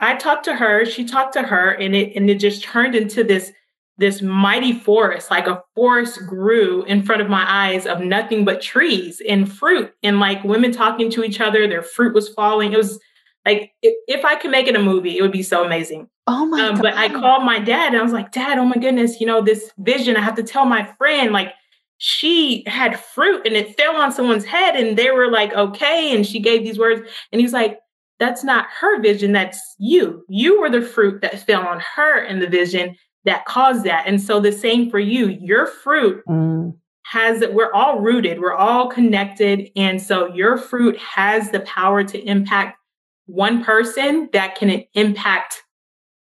I 0.00 0.14
talked 0.16 0.44
to 0.44 0.54
her, 0.54 0.84
she 0.84 1.04
talked 1.04 1.32
to 1.34 1.42
her, 1.42 1.70
and 1.70 1.94
it 1.94 2.14
and 2.16 2.30
it 2.30 2.36
just 2.36 2.62
turned 2.62 2.94
into 2.94 3.24
this 3.24 3.52
this 3.98 4.22
mighty 4.22 4.72
forest, 4.72 5.30
like 5.30 5.48
a 5.48 5.62
forest 5.74 6.20
grew 6.26 6.84
in 6.84 7.02
front 7.02 7.20
of 7.20 7.28
my 7.28 7.44
eyes 7.46 7.84
of 7.84 8.00
nothing 8.00 8.44
but 8.44 8.62
trees 8.62 9.20
and 9.28 9.52
fruit 9.52 9.92
and 10.04 10.20
like 10.20 10.42
women 10.44 10.70
talking 10.70 11.10
to 11.10 11.24
each 11.24 11.40
other. 11.40 11.66
Their 11.66 11.82
fruit 11.82 12.14
was 12.14 12.28
falling. 12.28 12.72
It 12.72 12.76
was 12.76 13.00
like, 13.44 13.72
if, 13.82 13.94
if 14.06 14.24
I 14.24 14.36
could 14.36 14.52
make 14.52 14.68
it 14.68 14.76
a 14.76 14.82
movie, 14.82 15.18
it 15.18 15.22
would 15.22 15.32
be 15.32 15.42
so 15.42 15.64
amazing. 15.64 16.08
Oh 16.28 16.46
my 16.46 16.60
um, 16.60 16.74
God. 16.74 16.82
But 16.82 16.94
I 16.94 17.08
called 17.08 17.44
my 17.44 17.58
dad 17.58 17.88
and 17.88 17.96
I 17.96 18.02
was 18.02 18.12
like, 18.12 18.30
Dad, 18.30 18.58
oh 18.58 18.64
my 18.64 18.76
goodness, 18.76 19.20
you 19.20 19.26
know, 19.26 19.42
this 19.42 19.72
vision, 19.78 20.16
I 20.16 20.20
have 20.20 20.36
to 20.36 20.42
tell 20.42 20.64
my 20.64 20.84
friend, 20.98 21.32
like, 21.32 21.52
she 22.00 22.62
had 22.66 23.00
fruit 23.00 23.44
and 23.44 23.56
it 23.56 23.76
fell 23.76 23.96
on 23.96 24.12
someone's 24.12 24.44
head 24.44 24.76
and 24.76 24.96
they 24.96 25.10
were 25.10 25.30
like, 25.30 25.52
okay. 25.54 26.14
And 26.14 26.24
she 26.24 26.38
gave 26.38 26.62
these 26.62 26.78
words. 26.78 27.00
And 27.32 27.40
he's 27.40 27.52
like, 27.52 27.80
that's 28.18 28.42
not 28.44 28.66
her 28.80 29.00
vision. 29.00 29.32
That's 29.32 29.60
you. 29.78 30.24
You 30.28 30.60
were 30.60 30.70
the 30.70 30.82
fruit 30.82 31.22
that 31.22 31.44
fell 31.46 31.66
on 31.66 31.80
her 31.96 32.22
in 32.22 32.40
the 32.40 32.48
vision 32.48 32.96
that 33.24 33.44
caused 33.44 33.84
that. 33.84 34.04
And 34.06 34.20
so 34.20 34.40
the 34.40 34.52
same 34.52 34.90
for 34.90 34.98
you, 34.98 35.28
your 35.40 35.66
fruit 35.66 36.22
mm. 36.28 36.74
has 37.04 37.44
we're 37.50 37.72
all 37.72 38.00
rooted, 38.00 38.40
we're 38.40 38.54
all 38.54 38.88
connected. 38.88 39.70
And 39.76 40.00
so 40.00 40.32
your 40.34 40.56
fruit 40.56 40.96
has 40.98 41.50
the 41.50 41.60
power 41.60 42.04
to 42.04 42.18
impact 42.18 42.78
one 43.26 43.62
person 43.62 44.30
that 44.32 44.54
can 44.54 44.84
impact 44.94 45.62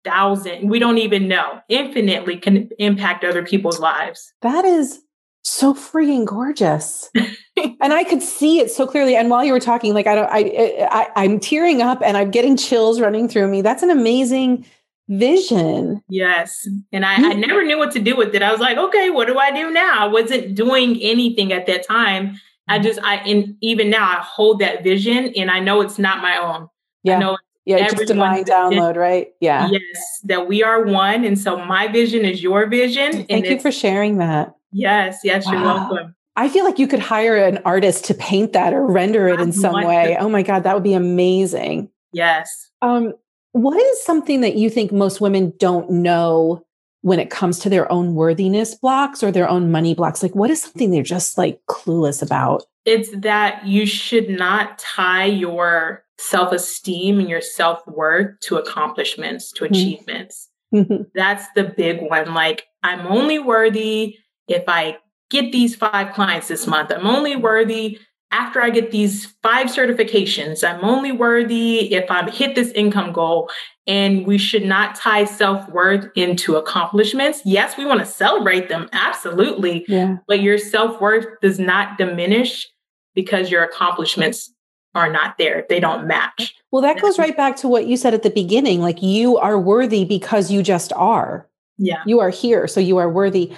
thousand. 0.03 0.69
We 0.69 0.79
don't 0.79 0.97
even 0.97 1.27
know, 1.27 1.61
infinitely 1.69 2.37
can 2.37 2.69
impact 2.79 3.23
other 3.23 3.45
people's 3.45 3.79
lives. 3.79 4.33
That 4.41 4.65
is 4.65 5.01
so 5.43 5.73
freaking 5.73 6.25
gorgeous. 6.25 7.09
and 7.15 7.93
I 7.93 8.03
could 8.03 8.21
see 8.21 8.59
it 8.59 8.71
so 8.71 8.85
clearly. 8.85 9.15
And 9.15 9.29
while 9.29 9.43
you 9.43 9.53
were 9.53 9.59
talking, 9.59 9.93
like 9.93 10.07
I 10.07 10.15
don't, 10.15 10.29
I, 10.31 10.87
I, 10.91 11.23
I'm 11.23 11.39
tearing 11.39 11.81
up 11.81 12.01
and 12.03 12.17
I'm 12.17 12.31
getting 12.31 12.57
chills 12.57 12.99
running 12.99 13.27
through 13.27 13.47
me. 13.47 13.61
That's 13.61 13.83
an 13.83 13.89
amazing 13.89 14.65
vision. 15.09 16.01
Yes. 16.09 16.67
And 16.91 17.05
I, 17.05 17.15
I 17.15 17.33
never 17.33 17.63
knew 17.63 17.77
what 17.77 17.91
to 17.91 17.99
do 17.99 18.15
with 18.15 18.33
it. 18.33 18.41
I 18.41 18.51
was 18.51 18.61
like, 18.61 18.77
okay, 18.77 19.09
what 19.09 19.27
do 19.27 19.37
I 19.37 19.51
do 19.51 19.71
now? 19.71 20.05
I 20.05 20.07
wasn't 20.07 20.55
doing 20.55 20.99
anything 21.01 21.51
at 21.51 21.65
that 21.67 21.85
time. 21.87 22.39
I 22.67 22.75
mm-hmm. 22.75 22.83
just, 22.83 22.99
I, 23.03 23.15
and 23.17 23.55
even 23.61 23.89
now 23.89 24.05
I 24.05 24.21
hold 24.21 24.59
that 24.59 24.83
vision 24.83 25.33
and 25.35 25.51
I 25.51 25.59
know 25.59 25.81
it's 25.81 25.99
not 25.99 26.21
my 26.21 26.37
own. 26.37 26.69
Yeah. 27.03 27.17
I 27.17 27.19
know 27.19 27.37
yeah, 27.65 27.87
just 27.87 28.07
divine 28.07 28.43
download, 28.43 28.95
right? 28.95 29.33
Yeah. 29.39 29.69
Yes, 29.71 30.21
that 30.23 30.47
we 30.47 30.63
are 30.63 30.83
one. 30.83 31.23
And 31.23 31.37
so 31.37 31.63
my 31.63 31.87
vision 31.87 32.25
is 32.25 32.41
your 32.41 32.65
vision. 32.67 33.25
Thank 33.25 33.47
you 33.47 33.59
for 33.59 33.71
sharing 33.71 34.17
that. 34.17 34.55
Yes, 34.71 35.19
yes, 35.23 35.45
wow. 35.45 35.51
you're 35.51 35.61
welcome. 35.61 36.15
I 36.35 36.47
feel 36.49 36.63
like 36.63 36.79
you 36.79 36.87
could 36.87 36.99
hire 36.99 37.35
an 37.35 37.59
artist 37.65 38.05
to 38.05 38.13
paint 38.13 38.53
that 38.53 38.73
or 38.73 38.85
render 38.85 39.27
it 39.27 39.39
in 39.39 39.51
some 39.51 39.73
way. 39.73 40.15
Oh 40.19 40.29
my 40.29 40.43
God, 40.43 40.63
that 40.63 40.73
would 40.73 40.83
be 40.83 40.93
amazing. 40.93 41.89
Yes. 42.13 42.69
Um, 42.81 43.13
what 43.51 43.77
is 43.77 44.03
something 44.03 44.41
that 44.41 44.55
you 44.55 44.69
think 44.69 44.91
most 44.91 45.19
women 45.19 45.53
don't 45.57 45.89
know 45.89 46.65
when 47.01 47.19
it 47.19 47.29
comes 47.29 47.59
to 47.59 47.69
their 47.69 47.91
own 47.91 48.15
worthiness 48.15 48.75
blocks 48.75 49.23
or 49.23 49.31
their 49.31 49.49
own 49.49 49.71
money 49.71 49.93
blocks? 49.93 50.23
Like, 50.23 50.35
what 50.35 50.49
is 50.49 50.61
something 50.61 50.91
they're 50.91 51.03
just 51.03 51.37
like 51.37 51.59
clueless 51.69 52.21
about? 52.21 52.63
It's 52.85 53.09
that 53.17 53.65
you 53.65 53.85
should 53.85 54.29
not 54.29 54.79
tie 54.79 55.25
your 55.25 56.03
self 56.17 56.53
esteem 56.53 57.19
and 57.19 57.29
your 57.29 57.41
self 57.41 57.85
worth 57.87 58.39
to 58.41 58.55
accomplishments, 58.55 59.51
to 59.53 59.65
mm-hmm. 59.65 59.73
achievements. 59.73 60.49
Mm-hmm. 60.73 61.03
That's 61.13 61.45
the 61.55 61.65
big 61.65 62.01
one. 62.01 62.33
Like, 62.33 62.67
I'm 62.83 63.05
only 63.07 63.37
worthy 63.37 64.17
if 64.51 64.63
I 64.67 64.97
get 65.29 65.51
these 65.51 65.75
five 65.75 66.13
clients 66.13 66.49
this 66.49 66.67
month. 66.67 66.91
I'm 66.91 67.07
only 67.07 67.35
worthy 67.35 67.99
after 68.31 68.61
I 68.61 68.69
get 68.69 68.91
these 68.91 69.25
five 69.43 69.67
certifications, 69.67 70.67
I'm 70.67 70.83
only 70.83 71.11
worthy 71.11 71.93
if 71.93 72.09
I 72.09 72.29
hit 72.29 72.55
this 72.55 72.71
income 72.71 73.11
goal. 73.11 73.49
And 73.87 74.25
we 74.25 74.37
should 74.37 74.63
not 74.63 74.95
tie 74.95 75.25
self 75.25 75.67
worth 75.69 76.07
into 76.15 76.55
accomplishments. 76.55 77.41
Yes, 77.43 77.77
we 77.77 77.85
want 77.85 77.99
to 77.99 78.05
celebrate 78.05 78.69
them, 78.69 78.87
absolutely. 78.93 79.85
Yeah. 79.87 80.17
But 80.27 80.41
your 80.41 80.57
self 80.57 81.01
worth 81.01 81.25
does 81.41 81.59
not 81.59 81.97
diminish 81.97 82.67
because 83.15 83.51
your 83.51 83.63
accomplishments 83.63 84.53
are 84.93 85.11
not 85.11 85.37
there. 85.37 85.65
They 85.67 85.79
don't 85.79 86.07
match. 86.07 86.53
Well, 86.71 86.81
that 86.83 87.01
goes 87.01 87.17
right 87.17 87.35
back 87.35 87.55
to 87.57 87.67
what 87.67 87.87
you 87.87 87.97
said 87.97 88.13
at 88.13 88.23
the 88.23 88.29
beginning. 88.29 88.81
Like 88.81 89.01
you 89.01 89.37
are 89.37 89.59
worthy 89.59 90.05
because 90.05 90.51
you 90.51 90.63
just 90.63 90.93
are. 90.93 91.49
Yeah. 91.77 92.03
You 92.05 92.19
are 92.19 92.29
here. 92.29 92.67
So 92.67 92.79
you 92.79 92.97
are 92.97 93.09
worthy. 93.09 93.51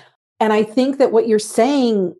And 0.43 0.51
I 0.51 0.63
think 0.63 0.97
that 0.97 1.13
what 1.13 1.25
you're 1.25 1.39
saying 1.39 2.15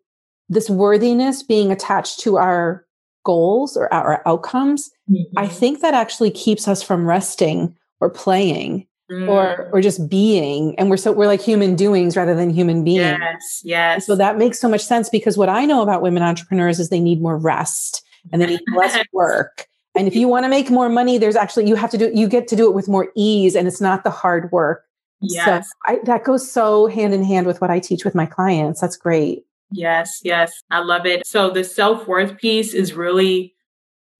this 0.48 0.70
worthiness 0.70 1.42
being 1.42 1.70
attached 1.70 2.20
to 2.20 2.38
our 2.38 2.86
goals 3.22 3.76
or 3.76 3.92
our 3.92 4.22
outcomes, 4.26 4.90
mm-hmm. 5.10 5.38
I 5.38 5.46
think 5.46 5.82
that 5.82 5.92
actually 5.92 6.30
keeps 6.30 6.66
us 6.66 6.82
from 6.82 7.06
resting 7.06 7.76
or 8.00 8.08
playing 8.08 8.86
mm. 9.12 9.28
or 9.28 9.68
or 9.74 9.82
just 9.82 10.08
being. 10.08 10.74
And 10.78 10.88
we're 10.88 10.96
so 10.96 11.12
we're 11.12 11.26
like 11.26 11.42
human 11.42 11.76
doings 11.76 12.16
rather 12.16 12.34
than 12.34 12.48
human 12.48 12.82
beings. 12.82 13.18
Yes, 13.20 13.60
yes. 13.62 14.06
so 14.06 14.16
that 14.16 14.38
makes 14.38 14.58
so 14.58 14.70
much 14.70 14.82
sense 14.82 15.10
because 15.10 15.36
what 15.36 15.50
I 15.50 15.66
know 15.66 15.82
about 15.82 16.00
women 16.00 16.22
entrepreneurs 16.22 16.80
is 16.80 16.88
they 16.88 17.00
need 17.00 17.20
more 17.20 17.36
rest 17.36 18.02
and 18.32 18.40
they 18.40 18.46
need 18.46 18.60
less 18.74 19.04
work. 19.12 19.66
And 19.94 20.08
if 20.08 20.16
you 20.16 20.28
want 20.28 20.46
to 20.46 20.48
make 20.48 20.70
more 20.70 20.88
money, 20.88 21.18
there's 21.18 21.36
actually 21.36 21.68
you 21.68 21.74
have 21.74 21.90
to 21.90 21.98
do 21.98 22.10
you 22.14 22.26
get 22.26 22.48
to 22.48 22.56
do 22.56 22.70
it 22.70 22.74
with 22.74 22.88
more 22.88 23.12
ease 23.14 23.54
and 23.54 23.68
it's 23.68 23.82
not 23.82 24.02
the 24.02 24.10
hard 24.10 24.50
work. 24.50 24.83
Yes. 25.32 25.68
So 25.68 25.72
I, 25.86 25.98
that 26.04 26.24
goes 26.24 26.50
so 26.50 26.86
hand 26.86 27.14
in 27.14 27.24
hand 27.24 27.46
with 27.46 27.60
what 27.60 27.70
I 27.70 27.80
teach 27.80 28.04
with 28.04 28.14
my 28.14 28.26
clients. 28.26 28.80
That's 28.80 28.96
great. 28.96 29.44
Yes, 29.70 30.20
yes. 30.22 30.52
I 30.70 30.80
love 30.80 31.06
it. 31.06 31.26
So 31.26 31.50
the 31.50 31.64
self-worth 31.64 32.38
piece 32.38 32.74
is 32.74 32.94
really 32.94 33.54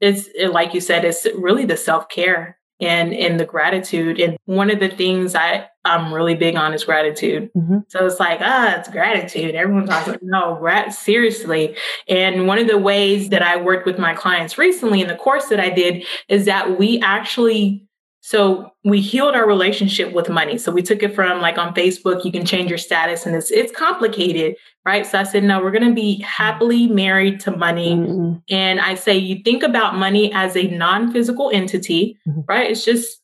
it's 0.01 0.29
like 0.51 0.75
you 0.75 0.81
said, 0.81 1.05
it's 1.05 1.27
really 1.37 1.65
the 1.65 1.77
self-care 1.77 2.59
and 2.81 3.15
and 3.15 3.39
the 3.39 3.45
gratitude. 3.45 4.21
And 4.21 4.37
one 4.47 4.71
of 4.71 4.81
the 4.81 4.89
things 4.89 5.35
I 5.35 5.69
I'm 5.85 6.13
really 6.13 6.35
big 6.35 6.57
on 6.57 6.73
is 6.73 6.85
gratitude. 6.85 7.51
Mm-hmm. 7.55 7.79
So 7.89 8.07
it's 8.07 8.19
like, 8.19 8.41
ah, 8.43 8.77
it's 8.79 8.89
gratitude. 8.89 9.55
Everyone 9.55 9.87
talks 9.87 10.09
about 10.09 10.23
no, 10.23 10.57
grat 10.59 10.95
seriously. 10.95 11.77
And 12.09 12.47
one 12.47 12.59
of 12.59 12.67
the 12.67 12.79
ways 12.79 13.29
that 13.29 13.43
I 13.43 13.57
worked 13.57 13.87
with 13.87 13.99
my 13.99 14.15
clients 14.15 14.59
recently 14.59 15.03
in 15.03 15.09
the 15.09 15.15
course 15.15 15.47
that 15.47 15.61
I 15.61 15.71
did 15.71 16.05
is 16.29 16.47
that 16.47 16.79
we 16.79 17.01
actually 17.01 17.84
so 18.27 18.73
we 18.85 19.03
healed 19.03 19.35
our 19.35 19.47
relationship 19.47 20.15
with 20.15 20.31
money. 20.31 20.57
So 20.57 20.73
we 20.73 20.81
took 20.81 21.03
it 21.03 21.15
from 21.15 21.43
like 21.43 21.59
on 21.59 21.75
Facebook, 21.75 22.25
you 22.25 22.33
can 22.33 22.47
change 22.47 22.71
your 22.71 22.79
status 22.79 23.27
and 23.27 23.37
it's 23.37 23.51
it's 23.51 23.71
complicated, 23.71 24.57
right? 24.87 25.05
So 25.05 25.19
I 25.19 25.25
said, 25.25 25.45
no, 25.45 25.61
we're 25.61 25.73
gonna 25.73 25.93
be 25.93 26.23
happily 26.23 26.87
married 26.87 27.39
to 27.41 27.55
money. 27.55 27.97
Mm-hmm. 27.97 28.39
And 28.49 28.81
I 28.81 28.95
say 28.95 29.15
you 29.15 29.43
think 29.45 29.63
about 29.63 29.97
money 29.97 30.33
as 30.33 30.57
a 30.57 30.69
non-physical 30.69 31.51
entity, 31.53 32.19
mm-hmm. 32.27 32.41
right? 32.49 32.71
It's 32.71 32.83
just 32.83 33.21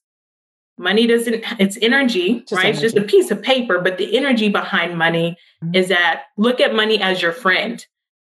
money 0.77 1.07
doesn't 1.07 1.47
it's 1.59 1.79
energy, 1.81 2.41
just 2.41 2.53
right? 2.53 2.67
Energy. 2.67 2.85
It's 2.85 2.93
just 2.93 3.03
a 3.03 3.09
piece 3.09 3.31
of 3.31 3.41
paper, 3.41 3.81
but 3.81 3.97
the 3.97 4.15
energy 4.15 4.51
behind 4.51 4.99
money 4.99 5.39
mm-hmm. 5.65 5.77
is 5.77 5.89
that 5.89 6.25
look 6.37 6.61
at 6.61 6.75
money 6.75 7.01
as 7.01 7.23
your 7.23 7.33
friend. 7.33 7.87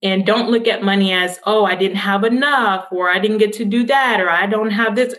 And 0.03 0.27
don't 0.27 0.51
look 0.51 0.67
at 0.67 0.83
money 0.83 1.13
as, 1.13 1.39
oh, 1.45 1.67
I 1.67 1.75
didn't 1.75 1.99
have 1.99 2.25
enough, 2.25 2.87
or 2.91 3.11
I 3.11 3.19
didn't 3.19 3.37
get 3.37 3.53
to 3.55 3.67
do 3.67 3.85
that, 3.85 4.19
or 4.19 4.31
I 4.31 4.47
don't 4.47 4.71
have 4.71 4.97
this 4.97 5.15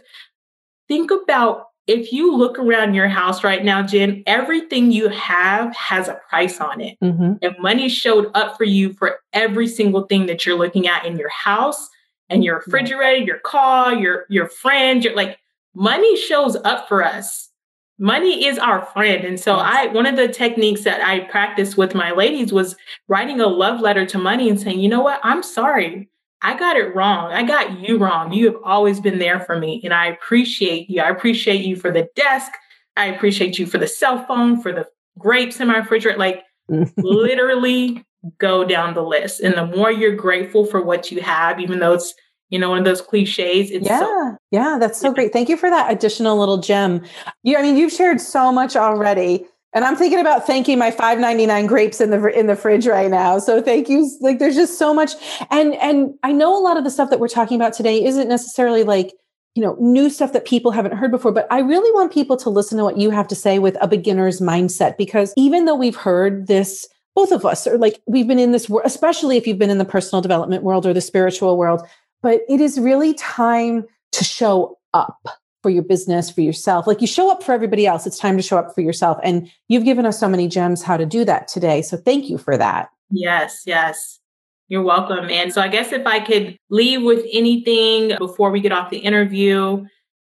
think 0.91 1.09
about 1.09 1.67
if 1.87 2.11
you 2.11 2.35
look 2.35 2.59
around 2.59 2.95
your 2.95 3.07
house 3.07 3.45
right 3.45 3.63
now, 3.63 3.81
Jen, 3.81 4.23
everything 4.27 4.91
you 4.91 5.07
have 5.07 5.73
has 5.73 6.09
a 6.09 6.19
price 6.29 6.59
on 6.59 6.81
it. 6.81 6.97
Mm-hmm. 7.01 7.33
And 7.41 7.55
money 7.59 7.87
showed 7.87 8.29
up 8.33 8.57
for 8.57 8.65
you 8.65 8.91
for 8.93 9.19
every 9.31 9.69
single 9.69 10.03
thing 10.03 10.25
that 10.25 10.45
you're 10.45 10.57
looking 10.57 10.87
at 10.87 11.05
in 11.05 11.17
your 11.17 11.29
house 11.29 11.89
and 12.29 12.43
your 12.43 12.57
refrigerator, 12.57 13.23
your 13.25 13.39
car, 13.39 13.95
your 13.95 14.25
your 14.29 14.47
friend, 14.47 15.01
your 15.03 15.15
like 15.15 15.39
money 15.73 16.17
shows 16.17 16.57
up 16.65 16.89
for 16.89 17.05
us. 17.05 17.49
Money 17.97 18.45
is 18.45 18.57
our 18.57 18.85
friend. 18.87 19.23
And 19.23 19.39
so 19.39 19.55
I 19.55 19.87
one 19.87 20.05
of 20.05 20.17
the 20.17 20.27
techniques 20.27 20.83
that 20.83 21.01
I 21.01 21.21
practiced 21.21 21.77
with 21.77 21.95
my 21.95 22.11
ladies 22.11 22.51
was 22.51 22.75
writing 23.07 23.39
a 23.39 23.47
love 23.47 23.79
letter 23.79 24.05
to 24.07 24.17
money 24.17 24.49
and 24.49 24.59
saying, 24.59 24.81
"You 24.81 24.89
know 24.89 25.01
what? 25.01 25.21
I'm 25.23 25.41
sorry. 25.41 26.09
I 26.43 26.57
got 26.57 26.75
it 26.75 26.95
wrong. 26.95 27.31
I 27.31 27.43
got 27.43 27.79
you 27.79 27.97
wrong. 27.97 28.33
You 28.33 28.45
have 28.47 28.57
always 28.63 28.99
been 28.99 29.19
there 29.19 29.39
for 29.39 29.57
me. 29.59 29.81
And 29.83 29.93
I 29.93 30.07
appreciate 30.07 30.89
you. 30.89 31.01
I 31.01 31.09
appreciate 31.09 31.63
you 31.63 31.75
for 31.75 31.91
the 31.91 32.07
desk. 32.15 32.51
I 32.97 33.05
appreciate 33.05 33.59
you 33.59 33.65
for 33.65 33.77
the 33.77 33.87
cell 33.87 34.25
phone, 34.25 34.61
for 34.61 34.71
the 34.71 34.87
grapes 35.19 35.59
in 35.59 35.67
my 35.67 35.77
refrigerator. 35.77 36.17
Like 36.17 36.43
literally 36.97 38.03
go 38.39 38.63
down 38.63 38.93
the 38.93 39.03
list. 39.03 39.39
And 39.39 39.53
the 39.55 39.65
more 39.65 39.91
you're 39.91 40.15
grateful 40.15 40.65
for 40.65 40.81
what 40.81 41.11
you 41.11 41.21
have, 41.21 41.59
even 41.59 41.79
though 41.79 41.93
it's, 41.93 42.13
you 42.49 42.59
know, 42.59 42.69
one 42.69 42.79
of 42.79 42.85
those 42.85 43.01
cliches. 43.01 43.71
It's 43.71 43.85
yeah. 43.85 43.99
So- 43.99 44.37
yeah. 44.51 44.77
That's 44.79 44.99
so 44.99 45.13
great. 45.13 45.31
Thank 45.33 45.47
you 45.49 45.57
for 45.57 45.69
that 45.69 45.91
additional 45.91 46.37
little 46.37 46.57
gem. 46.57 47.03
You, 47.43 47.57
I 47.57 47.61
mean, 47.61 47.77
you've 47.77 47.93
shared 47.93 48.19
so 48.19 48.51
much 48.51 48.75
already. 48.75 49.45
And 49.73 49.85
I'm 49.85 49.95
thinking 49.95 50.19
about 50.19 50.45
thanking 50.45 50.77
my 50.77 50.91
5.99 50.91 51.67
grapes 51.67 52.01
in 52.01 52.09
the 52.09 52.27
in 52.27 52.47
the 52.47 52.55
fridge 52.55 52.85
right 52.87 53.09
now. 53.09 53.39
So 53.39 53.61
thank 53.61 53.87
you. 53.87 54.09
Like 54.19 54.39
there's 54.39 54.55
just 54.55 54.77
so 54.77 54.93
much 54.93 55.13
and 55.49 55.75
and 55.75 56.13
I 56.23 56.31
know 56.31 56.57
a 56.57 56.61
lot 56.61 56.77
of 56.77 56.83
the 56.83 56.89
stuff 56.89 57.09
that 57.09 57.19
we're 57.19 57.29
talking 57.29 57.55
about 57.55 57.73
today 57.73 58.03
isn't 58.03 58.27
necessarily 58.27 58.83
like 58.83 59.13
you 59.55 59.63
know 59.63 59.75
new 59.79 60.09
stuff 60.09 60.33
that 60.33 60.45
people 60.45 60.71
haven't 60.71 60.93
heard 60.93 61.11
before 61.11 61.31
but 61.31 61.47
i 61.51 61.59
really 61.59 61.91
want 61.91 62.13
people 62.13 62.37
to 62.37 62.49
listen 62.49 62.77
to 62.77 62.83
what 62.83 62.97
you 62.97 63.09
have 63.09 63.27
to 63.27 63.35
say 63.35 63.59
with 63.59 63.77
a 63.81 63.87
beginner's 63.87 64.39
mindset 64.39 64.97
because 64.97 65.33
even 65.35 65.65
though 65.65 65.75
we've 65.75 65.95
heard 65.95 66.47
this 66.47 66.87
both 67.15 67.31
of 67.31 67.45
us 67.45 67.67
are 67.67 67.77
like 67.77 68.01
we've 68.07 68.27
been 68.27 68.39
in 68.39 68.51
this 68.51 68.71
especially 68.85 69.37
if 69.37 69.45
you've 69.45 69.59
been 69.59 69.69
in 69.69 69.77
the 69.77 69.85
personal 69.85 70.21
development 70.21 70.63
world 70.63 70.85
or 70.85 70.93
the 70.93 71.01
spiritual 71.01 71.57
world 71.57 71.81
but 72.21 72.41
it 72.47 72.61
is 72.61 72.79
really 72.79 73.13
time 73.15 73.85
to 74.11 74.23
show 74.23 74.77
up 74.93 75.40
for 75.61 75.69
your 75.69 75.83
business, 75.83 76.29
for 76.29 76.41
yourself. 76.41 76.87
Like 76.87 77.01
you 77.01 77.07
show 77.07 77.31
up 77.31 77.43
for 77.43 77.51
everybody 77.51 77.85
else, 77.85 78.07
it's 78.07 78.17
time 78.17 78.37
to 78.37 78.43
show 78.43 78.57
up 78.57 78.73
for 78.73 78.81
yourself. 78.81 79.19
And 79.23 79.49
you've 79.67 79.85
given 79.85 80.05
us 80.05 80.19
so 80.19 80.27
many 80.27 80.47
gems 80.47 80.81
how 80.81 80.97
to 80.97 81.05
do 81.05 81.23
that 81.25 81.47
today. 81.47 81.81
So 81.81 81.97
thank 81.97 82.29
you 82.29 82.37
for 82.37 82.57
that. 82.57 82.89
Yes, 83.11 83.63
yes. 83.65 84.19
You're 84.67 84.83
welcome. 84.83 85.29
And 85.29 85.53
so 85.53 85.61
I 85.61 85.67
guess 85.67 85.91
if 85.91 86.07
I 86.07 86.21
could 86.21 86.57
leave 86.69 87.03
with 87.03 87.25
anything 87.31 88.17
before 88.17 88.51
we 88.51 88.61
get 88.61 88.71
off 88.71 88.89
the 88.89 88.99
interview, 88.99 89.85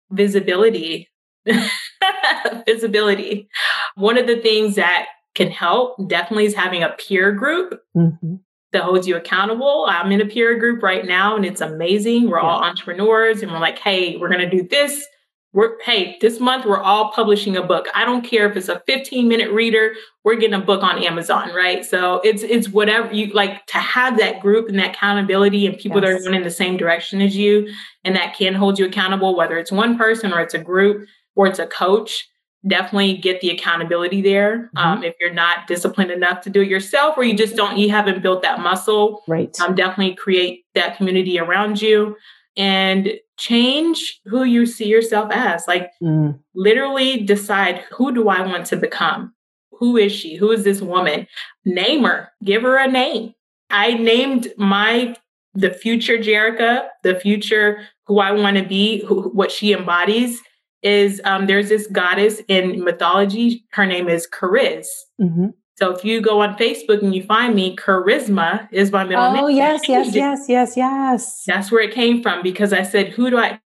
visibility. 0.10 1.10
visibility. 2.66 3.50
One 3.96 4.18
of 4.18 4.28
the 4.28 4.38
things 4.38 4.76
that 4.76 5.08
can 5.36 5.52
help 5.52 5.96
definitely 6.08 6.46
is 6.46 6.56
having 6.56 6.84
a 6.84 6.90
peer 6.90 7.32
group 7.32 7.80
mm-hmm. 7.96 8.36
That 8.72 8.84
holds 8.84 9.08
you 9.08 9.18
accountable. 9.18 9.86
I'm 9.88 10.12
in 10.12 10.22
a 10.22 10.26
peer 10.26 10.58
group 10.58 10.82
right 10.82 11.06
now 11.06 11.36
and 11.36 11.46
it's 11.46 11.62
amazing. 11.62 12.30
We're 12.30 12.40
yeah. 12.40 12.48
all 12.48 12.64
entrepreneurs 12.64 13.42
and 13.42 13.52
we're 13.52 13.60
like, 13.60 13.80
hey, 13.80 14.18
we're 14.18 14.30
going 14.30 14.42
to 14.42 14.50
do 14.50 14.68
this. 14.68 15.06
We're, 15.54 15.82
hey, 15.82 16.18
this 16.22 16.40
month 16.40 16.66
we're 16.66 16.82
all 16.82 17.12
publishing 17.12 17.58
a 17.58 17.62
book. 17.62 17.88
I 17.94 18.06
don't 18.06 18.22
care 18.22 18.50
if 18.50 18.56
it's 18.56 18.70
a 18.70 18.82
15 18.88 19.28
minute 19.28 19.52
reader, 19.52 19.94
we're 20.24 20.36
getting 20.36 20.54
a 20.54 20.64
book 20.64 20.82
on 20.82 21.04
Amazon, 21.04 21.54
right? 21.54 21.84
So 21.84 22.22
it's 22.24 22.44
it's 22.44 22.70
whatever 22.70 23.14
you 23.14 23.34
like 23.34 23.66
to 23.68 23.78
have 23.78 24.18
that 24.20 24.40
group 24.40 24.70
and 24.70 24.80
that 24.80 24.96
accountability 24.96 25.68
and 25.68 25.78
people 25.78 26.00
yes. 26.02 26.08
that 26.08 26.16
are 26.16 26.24
going 26.24 26.36
in 26.36 26.44
the 26.44 26.52
same 26.52 26.78
direction 26.78 27.22
as 27.22 27.36
you 27.36 27.68
and 28.06 28.16
that 28.16 28.34
can 28.34 28.54
hold 28.54 28.80
you 28.80 28.86
accountable, 28.86 29.36
whether 29.36 29.58
it's 29.58 29.74
one 29.74 29.98
person 29.98 30.32
or 30.32 30.40
it's 30.40 30.54
a 30.54 30.60
group 30.60 31.06
or 31.36 31.48
it's 31.48 31.60
a 31.60 31.68
coach 31.68 32.30
definitely 32.68 33.18
get 33.18 33.42
the 33.42 33.50
accountability 33.50 34.22
there 34.22 34.70
mm-hmm. 34.76 34.78
um, 34.78 35.04
if 35.04 35.16
you're 35.20 35.34
not 35.34 35.68
disciplined 35.68 36.12
enough 36.12 36.42
to 36.42 36.50
do 36.50 36.62
it 36.62 36.68
yourself 36.68 37.18
or 37.18 37.24
you 37.24 37.36
just 37.36 37.56
don't 37.56 37.78
you 37.78 37.90
haven't 37.90 38.22
built 38.22 38.42
that 38.42 38.60
muscle 38.60 39.24
right. 39.28 39.60
um, 39.60 39.74
definitely 39.74 40.16
create 40.16 40.64
that 40.76 40.96
community 40.98 41.40
around 41.40 41.82
you 41.82 42.16
and 42.58 43.14
change 43.38 44.20
who 44.26 44.44
you 44.44 44.66
see 44.66 44.86
yourself 44.86 45.32
as. 45.32 45.68
Like 45.68 45.92
mm. 46.02 46.38
literally 46.54 47.24
decide 47.24 47.80
who 47.92 48.14
do 48.14 48.30
i 48.30 48.42
want 48.42 48.66
to 48.68 48.78
become? 48.78 49.34
Who 49.72 49.98
is 49.98 50.12
she? 50.12 50.36
Who 50.36 50.52
is 50.52 50.64
this 50.64 50.82
woman? 50.82 51.28
Name 51.66 52.04
her. 52.04 52.32
Give 52.44 52.62
her 52.62 52.78
a 52.78 52.88
name. 52.88 53.34
I 53.70 53.94
named 53.94 54.50
my 54.58 55.16
the 55.54 55.72
future 55.72 56.18
jerica 56.18 56.88
the 57.04 57.14
future 57.14 57.86
who 58.06 58.20
i 58.20 58.32
want 58.32 58.56
to 58.56 58.64
be 58.64 59.04
who, 59.06 59.24
what 59.32 59.52
she 59.52 59.74
embodies 59.74 60.42
is 60.84 61.22
um, 61.26 61.48
there's 61.48 61.70
this 61.70 61.88
goddess 61.88 62.42
in 62.48 62.84
mythology. 62.84 63.66
Her 63.72 63.86
name 63.86 64.10
is 64.10 64.28
Charis. 64.38 65.06
Mm-hmm. 65.20 65.48
So 65.76 65.92
if 65.92 66.06
you 66.06 66.22
go 66.22 66.42
on 66.42 66.56
Facebook 66.58 67.02
and 67.02 67.16
you 67.16 67.24
find 67.24 67.56
me, 67.56 67.76
Charisma 67.76 68.68
is 68.72 68.92
my 68.92 69.04
middle 69.04 69.24
oh, 69.24 69.34
name. 69.34 69.44
Oh 69.44 69.48
yes, 69.48 69.88
yes, 69.88 70.14
yes, 70.16 70.46
yes, 70.48 70.78
yes. 70.78 71.44
That's 71.46 71.72
where 71.72 71.82
it 71.82 71.94
came 71.94 72.22
from 72.22 72.44
because 72.44 72.72
I 72.72 72.84
said, 72.84 73.10
who 73.10 73.30
do 73.30 73.38
I? 73.38 73.60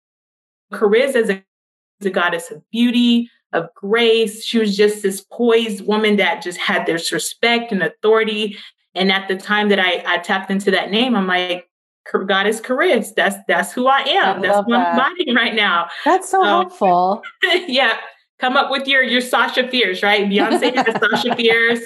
Charis 0.79 1.15
is 1.15 1.31
a, 1.31 1.43
as 2.01 2.07
a 2.07 2.11
goddess 2.11 2.51
of 2.51 2.63
beauty, 2.71 3.31
of 3.53 3.73
grace. 3.75 4.45
She 4.45 4.59
was 4.59 4.77
just 4.77 5.03
this 5.03 5.21
poised 5.21 5.87
woman 5.87 6.17
that 6.17 6.43
just 6.43 6.59
had 6.59 6.87
this 6.87 7.13
respect 7.13 7.73
and 7.73 7.83
authority. 7.83 8.59
And 8.95 9.11
at 9.11 9.29
the 9.29 9.37
time 9.37 9.69
that 9.71 9.79
I, 9.79 10.03
I 10.07 10.19
tapped 10.19 10.51
into 10.51 10.71
that 10.71 10.91
name, 10.91 11.15
I'm 11.15 11.27
like, 11.27 11.69
goddess 12.25 12.61
Charis. 12.61 13.13
That's 13.17 13.37
that's 13.49 13.73
who 13.73 13.87
I 13.87 14.01
am. 14.01 14.39
I 14.39 14.43
that's 14.43 14.67
what. 14.67 14.79
I'm 14.79 14.93
embodying 14.93 15.35
right 15.35 15.55
now. 15.55 15.89
That's 16.05 16.29
so 16.29 16.41
um, 16.41 16.47
helpful. 16.47 17.23
yeah. 17.67 17.99
Come 18.39 18.57
up 18.57 18.71
with 18.71 18.89
your 18.89 19.03
your 19.03 19.21
Sasha 19.21 19.69
Fierce, 19.69 20.03
right? 20.03 20.29
Beyonce 20.29 20.75
has 20.75 21.01
Sasha 21.01 21.37
Fierce. 21.37 21.85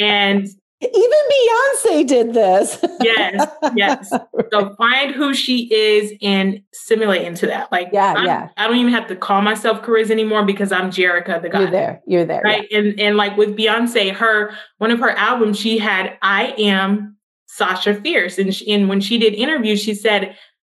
And 0.00 0.48
even 0.82 1.18
Beyonce 1.30 2.06
did 2.06 2.34
this. 2.34 2.84
yes, 3.02 3.48
yes. 3.76 4.12
So 4.52 4.74
find 4.78 5.14
who 5.14 5.32
she 5.32 5.72
is 5.72 6.12
and 6.20 6.60
simulate 6.72 7.22
into 7.22 7.46
that. 7.46 7.70
Like, 7.70 7.90
yeah, 7.92 8.14
I'm, 8.16 8.26
yeah. 8.26 8.48
I 8.56 8.66
don't 8.66 8.76
even 8.76 8.92
have 8.92 9.06
to 9.08 9.16
call 9.16 9.42
myself 9.42 9.84
Charis 9.84 10.10
anymore 10.10 10.44
because 10.44 10.72
I'm 10.72 10.90
Jerica, 10.90 11.40
the 11.40 11.50
guy. 11.50 11.60
You're 11.60 11.70
there. 11.70 12.02
You're 12.06 12.24
there. 12.24 12.42
Right. 12.42 12.66
Yeah. 12.70 12.78
And 12.78 13.00
and 13.00 13.16
like 13.16 13.36
with 13.36 13.56
Beyonce, 13.56 14.12
her 14.12 14.54
one 14.78 14.90
of 14.90 14.98
her 14.98 15.10
albums, 15.10 15.58
she 15.58 15.78
had 15.78 16.18
I 16.20 16.54
am 16.58 17.16
Sasha 17.52 17.94
Fierce. 17.94 18.38
And, 18.38 18.54
she, 18.54 18.72
and 18.72 18.88
when 18.88 19.00
she 19.00 19.18
did 19.18 19.34
interviews, 19.34 19.82
she 19.82 19.94
said, 19.94 20.34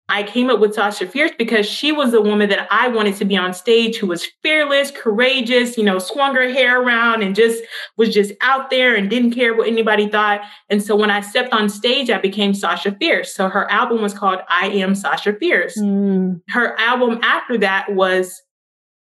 I 0.10 0.24
came 0.24 0.50
up 0.50 0.60
with 0.60 0.74
Sasha 0.74 1.08
Fierce 1.08 1.32
because 1.38 1.68
she 1.68 1.92
was 1.92 2.12
the 2.12 2.22
woman 2.22 2.50
that 2.50 2.68
I 2.72 2.88
wanted 2.88 3.16
to 3.18 3.26
be 3.26 3.38
on 3.38 3.54
stage 3.54 3.98
who 3.98 4.08
was 4.08 4.26
fearless, 4.42 4.92
courageous, 4.92 5.78
you 5.78 5.84
know, 5.84 6.00
swung 6.00 6.36
her 6.36 6.52
hair 6.52 6.82
around 6.82 7.22
and 7.22 7.36
just 7.36 7.64
was 7.96 8.12
just 8.14 8.34
out 8.42 8.72
there 8.72 8.96
and 8.96 9.08
didn't 9.08 9.32
care 9.32 9.56
what 9.56 9.68
anybody 9.68 10.10
thought. 10.10 10.42
And 10.68 10.82
so 10.82 10.96
when 10.96 11.12
I 11.12 11.22
stepped 11.22 11.54
on 11.54 11.70
stage, 11.70 12.10
I 12.10 12.18
became 12.18 12.56
Sasha 12.56 12.96
Fierce. 13.00 13.34
So 13.34 13.50
her 13.50 13.70
album 13.72 14.02
was 14.02 14.14
called 14.14 14.40
I 14.50 14.68
Am 14.70 14.96
Sasha 14.96 15.34
Fierce. 15.34 15.78
Mm. 15.78 16.42
Her 16.50 16.78
album 16.80 17.20
after 17.22 17.58
that 17.60 17.94
was 17.94 18.42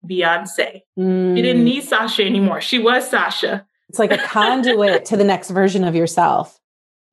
Beyonce. 0.09 0.83
Mm. 0.97 1.35
She 1.35 1.41
didn't 1.41 1.63
mm. 1.63 1.65
need 1.65 1.83
Sasha 1.83 2.23
anymore. 2.23 2.61
She 2.61 2.79
was 2.79 3.09
Sasha. 3.09 3.65
It's 3.89 3.99
like 3.99 4.11
a 4.11 4.19
conduit 4.19 5.05
to 5.05 5.17
the 5.17 5.23
next 5.23 5.49
version 5.49 5.83
of 5.83 5.95
yourself. 5.95 6.59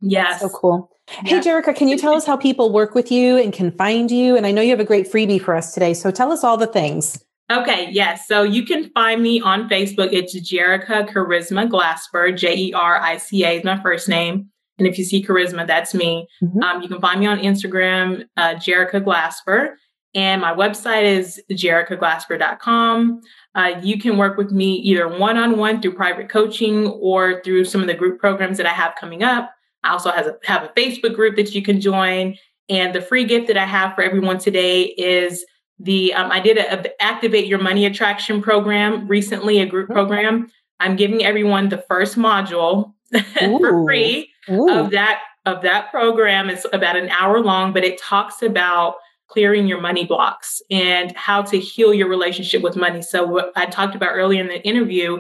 Yes. 0.01 0.41
That's 0.41 0.53
so 0.53 0.59
cool. 0.59 0.91
Hey, 1.07 1.39
Jerica, 1.41 1.77
can 1.77 1.89
you 1.89 1.99
tell 1.99 2.15
us 2.15 2.27
how 2.27 2.37
people 2.37 2.73
work 2.73 2.95
with 2.95 3.13
you 3.13 3.37
and 3.37 3.53
can 3.53 3.71
find 3.73 4.11
you? 4.11 4.37
And 4.37 4.47
I 4.47 4.53
know 4.53 4.63
you 4.63 4.71
have 4.71 4.81
a 4.81 4.85
great 4.85 5.11
freebie 5.11 5.41
for 5.41 5.55
us 5.55 5.75
today. 5.75 5.93
So 5.95 6.11
tell 6.11 6.33
us 6.33 6.43
all 6.43 6.57
the 6.57 6.67
things. 6.67 7.23
Okay, 7.53 7.91
yes. 7.91 8.27
So 8.27 8.43
you 8.43 8.65
can 8.65 8.91
find 8.91 9.23
me 9.23 9.41
on 9.41 9.69
Facebook. 9.69 10.13
It's 10.13 10.35
Jerica 10.35 11.07
Charisma 11.07 11.69
Glasper. 11.69 12.37
J 12.37 12.57
E 12.57 12.73
R 12.73 12.99
I 12.99 13.19
C 13.19 13.45
A 13.45 13.59
is 13.59 13.65
my 13.65 13.81
first 13.83 14.09
name. 14.09 14.49
And 14.79 14.89
if 14.89 14.99
you 14.99 15.05
see 15.05 15.23
charisma, 15.23 15.67
that's 15.67 15.95
me. 15.95 16.27
Mm-hmm. 16.43 16.63
Um, 16.63 16.83
you 16.83 16.89
can 16.89 17.01
find 17.01 17.21
me 17.21 17.27
on 17.27 17.39
Instagram, 17.39 18.25
uh, 18.37 18.55
Jerica 18.55 19.05
Glasper. 19.05 19.75
And 20.15 20.41
my 20.41 20.55
website 20.55 21.05
is 21.05 21.41
jericaglasper.com. 21.51 23.21
Uh, 23.55 23.73
you 23.83 24.01
can 24.01 24.17
work 24.17 24.37
with 24.37 24.53
me 24.53 24.75
either 24.77 25.09
one 25.09 25.37
on 25.37 25.59
one 25.59 25.83
through 25.83 25.95
private 25.95 26.29
coaching 26.29 26.87
or 26.87 27.43
through 27.43 27.65
some 27.65 27.81
of 27.81 27.89
the 27.89 27.95
group 27.95 28.21
programs 28.21 28.57
that 28.57 28.67
I 28.67 28.73
have 28.73 28.95
coming 28.99 29.23
up. 29.23 29.54
I 29.85 29.91
also 29.91 30.11
have 30.11 30.27
a, 30.27 30.39
have 30.45 30.65
a 30.65 30.69
Facebook 30.69 31.15
group 31.15 31.37
that 31.37 31.55
you 31.55 31.63
can 31.63 31.81
join. 31.81 32.37
And 32.69 32.95
the 32.95 33.03
free 33.03 33.25
gift 33.25 33.47
that 33.49 33.59
I 33.59 33.67
have 33.67 33.95
for 33.95 34.03
everyone 34.03 34.39
today 34.39 34.83
is 34.83 35.45
the 35.79 36.15
um, 36.15 36.33
I 36.33 36.41
did 36.41 36.59
a, 36.59 36.81
a, 36.81 37.03
activate 37.03 37.47
your 37.47 37.59
money 37.59 37.85
attraction 37.87 38.41
program 38.43 39.07
recently, 39.07 39.61
a 39.61 39.67
group 39.67 39.91
program. 39.91 40.51
I'm 40.81 40.97
giving 40.97 41.25
everyone 41.25 41.69
the 41.69 41.85
first 41.89 42.17
module 42.17 42.95
for 43.39 43.85
free 43.85 44.31
Ooh. 44.51 44.71
of 44.71 44.91
that 44.91 45.21
of 45.47 45.63
that 45.63 45.91
program. 45.91 46.49
It's 46.49 46.67
about 46.73 46.97
an 46.97 47.11
hour 47.11 47.41
long, 47.41 47.73
but 47.73 47.85
it 47.85 48.01
talks 48.01 48.43
about 48.43 48.97
clearing 49.29 49.67
your 49.67 49.81
money 49.81 50.07
blocks 50.07 50.63
and 50.71 51.15
how 51.17 51.43
to 51.43 51.59
heal 51.59 51.93
your 51.93 52.09
relationship 52.09 52.63
with 52.63 52.77
money. 52.77 53.03
So 53.03 53.27
what 53.27 53.53
I 53.57 53.67
talked 53.67 53.95
about 53.95 54.13
earlier 54.15 54.41
in 54.41 54.49
the 54.49 54.63
interview 54.63 55.19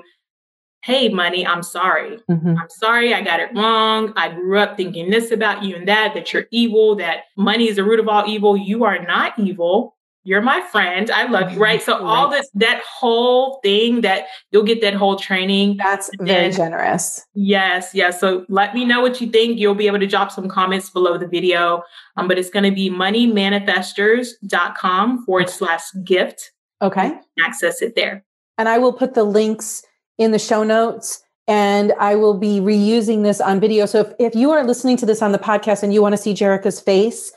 hey, 0.84 1.08
money, 1.08 1.46
I'm 1.46 1.62
sorry. 1.62 2.18
Mm-hmm. 2.30 2.58
I'm 2.58 2.68
sorry, 2.68 3.14
I 3.14 3.22
got 3.22 3.40
it 3.40 3.48
wrong. 3.54 4.12
I 4.16 4.28
grew 4.28 4.58
up 4.58 4.76
thinking 4.76 5.08
this 5.08 5.30
about 5.30 5.62
you 5.62 5.76
and 5.76 5.88
that, 5.88 6.12
that 6.12 6.30
you're 6.30 6.44
evil, 6.50 6.94
that 6.96 7.20
money 7.38 7.70
is 7.70 7.76
the 7.76 7.84
root 7.84 8.00
of 8.00 8.08
all 8.08 8.28
evil. 8.28 8.54
You 8.54 8.84
are 8.84 9.02
not 9.02 9.38
evil. 9.38 9.96
You're 10.24 10.42
my 10.42 10.60
friend. 10.70 11.10
I 11.10 11.26
love 11.26 11.52
you. 11.52 11.58
Right. 11.58 11.80
So, 11.82 11.94
right. 11.94 12.02
all 12.02 12.28
this, 12.28 12.50
that 12.54 12.82
whole 12.82 13.60
thing 13.62 14.02
that 14.02 14.26
you'll 14.50 14.64
get 14.64 14.82
that 14.82 14.92
whole 14.92 15.16
training. 15.16 15.78
That's 15.78 16.10
very 16.20 16.50
generous. 16.50 17.24
Yes. 17.34 17.94
Yes. 17.94 18.20
So, 18.20 18.44
let 18.50 18.74
me 18.74 18.84
know 18.84 19.00
what 19.00 19.22
you 19.22 19.30
think. 19.30 19.58
You'll 19.58 19.74
be 19.74 19.86
able 19.86 20.00
to 20.00 20.06
drop 20.06 20.30
some 20.32 20.48
comments 20.48 20.90
below 20.90 21.16
the 21.18 21.28
video. 21.28 21.82
Um, 22.16 22.28
but 22.28 22.38
it's 22.38 22.50
going 22.50 22.64
to 22.64 22.70
be 22.70 22.90
moneymanifestors.com 22.90 25.26
forward 25.26 25.50
slash 25.50 25.82
gift. 26.04 26.52
Okay. 26.80 27.12
Access 27.44 27.82
it 27.82 27.94
there. 27.94 28.24
And 28.56 28.66
I 28.68 28.78
will 28.78 28.94
put 28.94 29.14
the 29.14 29.24
links 29.24 29.82
in 30.18 30.30
the 30.30 30.38
show 30.38 30.62
notes 30.62 31.22
and 31.46 31.92
I 31.98 32.14
will 32.14 32.34
be 32.34 32.60
reusing 32.60 33.22
this 33.22 33.40
on 33.40 33.60
video. 33.60 33.86
So 33.86 34.00
if, 34.00 34.12
if 34.18 34.34
you 34.34 34.50
are 34.50 34.64
listening 34.64 34.96
to 34.98 35.06
this 35.06 35.20
on 35.20 35.32
the 35.32 35.38
podcast 35.38 35.82
and 35.82 35.92
you 35.92 36.00
want 36.00 36.14
to 36.14 36.16
see 36.16 36.32
Jerica's 36.32 36.80
face, 36.80 37.32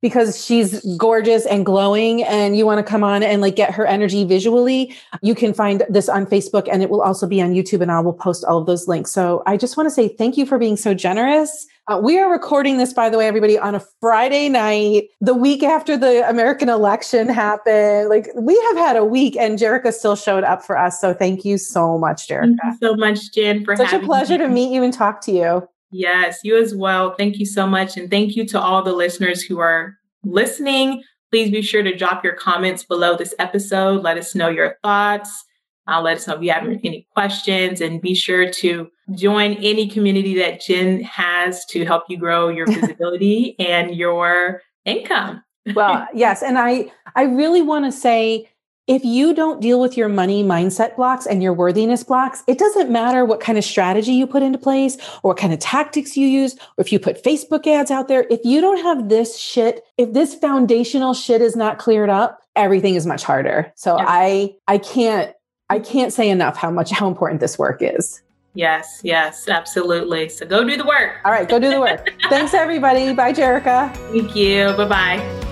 because 0.00 0.44
she's 0.44 0.84
gorgeous 0.96 1.46
and 1.46 1.66
glowing 1.66 2.22
and 2.22 2.56
you 2.56 2.64
want 2.64 2.84
to 2.84 2.88
come 2.88 3.02
on 3.02 3.22
and 3.22 3.40
like 3.42 3.56
get 3.56 3.72
her 3.72 3.86
energy 3.86 4.24
visually, 4.24 4.94
you 5.22 5.34
can 5.34 5.52
find 5.52 5.84
this 5.88 6.08
on 6.08 6.26
Facebook 6.26 6.68
and 6.70 6.82
it 6.82 6.90
will 6.90 7.02
also 7.02 7.26
be 7.26 7.42
on 7.42 7.52
YouTube 7.52 7.80
and 7.80 7.90
I 7.90 8.00
will 8.00 8.12
post 8.12 8.44
all 8.44 8.58
of 8.58 8.66
those 8.66 8.88
links. 8.88 9.10
So 9.10 9.42
I 9.46 9.56
just 9.56 9.76
want 9.76 9.88
to 9.88 9.90
say 9.90 10.08
thank 10.08 10.36
you 10.36 10.46
for 10.46 10.58
being 10.58 10.76
so 10.76 10.94
generous 10.94 11.66
uh, 11.88 11.98
we 11.98 12.18
are 12.18 12.30
recording 12.30 12.76
this, 12.76 12.92
by 12.92 13.08
the 13.08 13.16
way, 13.16 13.26
everybody, 13.26 13.58
on 13.58 13.74
a 13.74 13.80
Friday 14.00 14.50
night, 14.50 15.08
the 15.22 15.32
week 15.32 15.62
after 15.62 15.96
the 15.96 16.28
American 16.28 16.68
election 16.68 17.30
happened. 17.30 18.10
Like 18.10 18.28
we 18.36 18.54
have 18.68 18.76
had 18.76 18.96
a 18.96 19.04
week, 19.04 19.36
and 19.36 19.58
Jerica 19.58 19.92
still 19.92 20.14
showed 20.14 20.44
up 20.44 20.62
for 20.62 20.76
us. 20.76 21.00
So 21.00 21.14
thank 21.14 21.46
you 21.46 21.56
so 21.56 21.96
much, 21.96 22.28
Jerica. 22.28 22.56
Thank 22.62 22.80
you 22.82 22.88
so 22.88 22.94
much, 22.94 23.32
Jen, 23.32 23.64
for 23.64 23.74
such 23.74 23.94
a 23.94 24.00
pleasure 24.00 24.34
me. 24.34 24.38
to 24.38 24.48
meet 24.48 24.70
you 24.70 24.82
and 24.82 24.92
talk 24.92 25.22
to 25.22 25.32
you. 25.32 25.66
Yes, 25.90 26.40
you 26.44 26.60
as 26.60 26.74
well. 26.74 27.14
Thank 27.14 27.38
you 27.38 27.46
so 27.46 27.66
much, 27.66 27.96
and 27.96 28.10
thank 28.10 28.36
you 28.36 28.46
to 28.48 28.60
all 28.60 28.82
the 28.82 28.92
listeners 28.92 29.42
who 29.42 29.58
are 29.58 29.96
listening. 30.24 31.02
Please 31.30 31.50
be 31.50 31.62
sure 31.62 31.82
to 31.82 31.96
drop 31.96 32.24
your 32.24 32.34
comments 32.34 32.84
below 32.84 33.16
this 33.16 33.34
episode. 33.38 34.02
Let 34.02 34.18
us 34.18 34.34
know 34.34 34.48
your 34.48 34.76
thoughts. 34.82 35.44
Uh, 35.86 36.02
let 36.02 36.18
us 36.18 36.26
know 36.26 36.34
if 36.34 36.42
you 36.42 36.50
have 36.50 36.64
any 36.64 37.06
questions 37.14 37.80
and 37.80 38.02
be 38.02 38.14
sure 38.14 38.50
to 38.50 38.88
join 39.14 39.54
any 39.54 39.88
community 39.88 40.38
that 40.38 40.60
Jen 40.60 41.02
has 41.02 41.64
to 41.66 41.84
help 41.84 42.04
you 42.08 42.18
grow 42.18 42.48
your 42.48 42.66
visibility 42.70 43.56
and 43.58 43.94
your 43.94 44.60
income. 44.84 45.42
well, 45.74 46.06
yes. 46.12 46.42
And 46.42 46.58
I, 46.58 46.92
I 47.16 47.22
really 47.22 47.62
want 47.62 47.86
to 47.86 47.92
say 47.92 48.50
if 48.88 49.04
you 49.04 49.34
don't 49.34 49.60
deal 49.60 49.80
with 49.80 49.96
your 49.96 50.08
money 50.08 50.42
mindset 50.42 50.96
blocks 50.96 51.26
and 51.26 51.42
your 51.42 51.52
worthiness 51.52 52.02
blocks, 52.02 52.42
it 52.46 52.58
doesn't 52.58 52.90
matter 52.90 53.24
what 53.24 53.38
kind 53.38 53.58
of 53.58 53.64
strategy 53.64 54.12
you 54.12 54.26
put 54.26 54.42
into 54.42 54.58
place 54.58 54.96
or 55.22 55.30
what 55.30 55.36
kind 55.36 55.52
of 55.52 55.58
tactics 55.58 56.16
you 56.16 56.26
use, 56.26 56.54
or 56.54 56.78
if 56.78 56.90
you 56.90 56.98
put 56.98 57.22
Facebook 57.22 57.66
ads 57.66 57.90
out 57.90 58.08
there. 58.08 58.26
If 58.30 58.40
you 58.44 58.62
don't 58.62 58.82
have 58.82 59.10
this 59.10 59.38
shit, 59.38 59.84
if 59.98 60.14
this 60.14 60.34
foundational 60.34 61.12
shit 61.12 61.42
is 61.42 61.54
not 61.54 61.78
cleared 61.78 62.08
up, 62.08 62.40
everything 62.56 62.94
is 62.94 63.06
much 63.06 63.22
harder. 63.22 63.70
So 63.76 63.98
I, 64.00 64.56
I 64.66 64.78
can't, 64.78 65.34
I 65.68 65.78
can't 65.80 66.12
say 66.12 66.30
enough 66.30 66.56
how 66.56 66.70
much, 66.70 66.90
how 66.90 67.06
important 67.08 67.40
this 67.40 67.58
work 67.58 67.82
is. 67.82 68.22
Yes, 68.54 69.02
yes, 69.04 69.48
absolutely. 69.48 70.30
So 70.30 70.46
go 70.46 70.64
do 70.64 70.76
the 70.78 70.86
work. 70.86 71.18
All 71.26 71.30
right, 71.30 71.48
go 71.48 71.60
do 71.60 71.68
the 71.68 71.78
work. 71.78 72.08
Thanks, 72.30 72.54
everybody. 72.54 73.12
Bye, 73.12 73.34
Jerica. 73.34 73.94
Thank 74.10 74.34
you. 74.34 74.72
Bye 74.76 74.88
bye. 74.88 75.47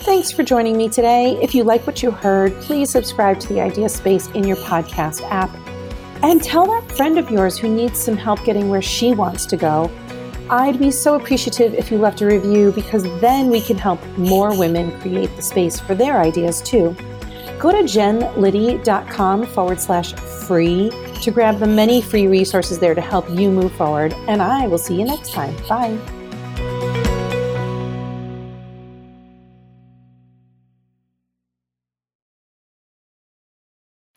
Thanks 0.00 0.32
for 0.32 0.42
joining 0.42 0.78
me 0.78 0.88
today. 0.88 1.38
If 1.42 1.54
you 1.54 1.62
like 1.62 1.86
what 1.86 2.02
you 2.02 2.10
heard, 2.10 2.58
please 2.62 2.88
subscribe 2.88 3.38
to 3.40 3.48
the 3.48 3.60
Idea 3.60 3.86
Space 3.88 4.28
in 4.28 4.44
your 4.44 4.56
podcast 4.56 5.20
app. 5.30 5.50
And 6.22 6.42
tell 6.42 6.66
that 6.66 6.90
friend 6.96 7.18
of 7.18 7.30
yours 7.30 7.58
who 7.58 7.68
needs 7.68 7.98
some 8.02 8.16
help 8.16 8.42
getting 8.44 8.70
where 8.70 8.80
she 8.80 9.12
wants 9.12 9.44
to 9.46 9.58
go. 9.58 9.90
I'd 10.48 10.78
be 10.78 10.90
so 10.90 11.16
appreciative 11.16 11.74
if 11.74 11.90
you 11.90 11.98
left 11.98 12.22
a 12.22 12.26
review 12.26 12.72
because 12.72 13.02
then 13.20 13.50
we 13.50 13.60
can 13.60 13.76
help 13.76 14.04
more 14.16 14.58
women 14.58 14.98
create 15.00 15.34
the 15.36 15.42
space 15.42 15.78
for 15.78 15.94
their 15.94 16.18
ideas 16.18 16.62
too. 16.62 16.96
Go 17.58 17.70
to 17.70 17.82
jenliddy.com 17.82 19.46
forward 19.48 19.80
slash 19.80 20.14
free 20.14 20.90
to 21.20 21.30
grab 21.30 21.58
the 21.58 21.66
many 21.66 22.00
free 22.00 22.26
resources 22.26 22.78
there 22.78 22.94
to 22.94 23.02
help 23.02 23.28
you 23.28 23.50
move 23.50 23.72
forward. 23.72 24.14
And 24.28 24.40
I 24.40 24.66
will 24.66 24.78
see 24.78 24.98
you 24.98 25.04
next 25.04 25.32
time. 25.32 25.54
Bye. 25.68 25.98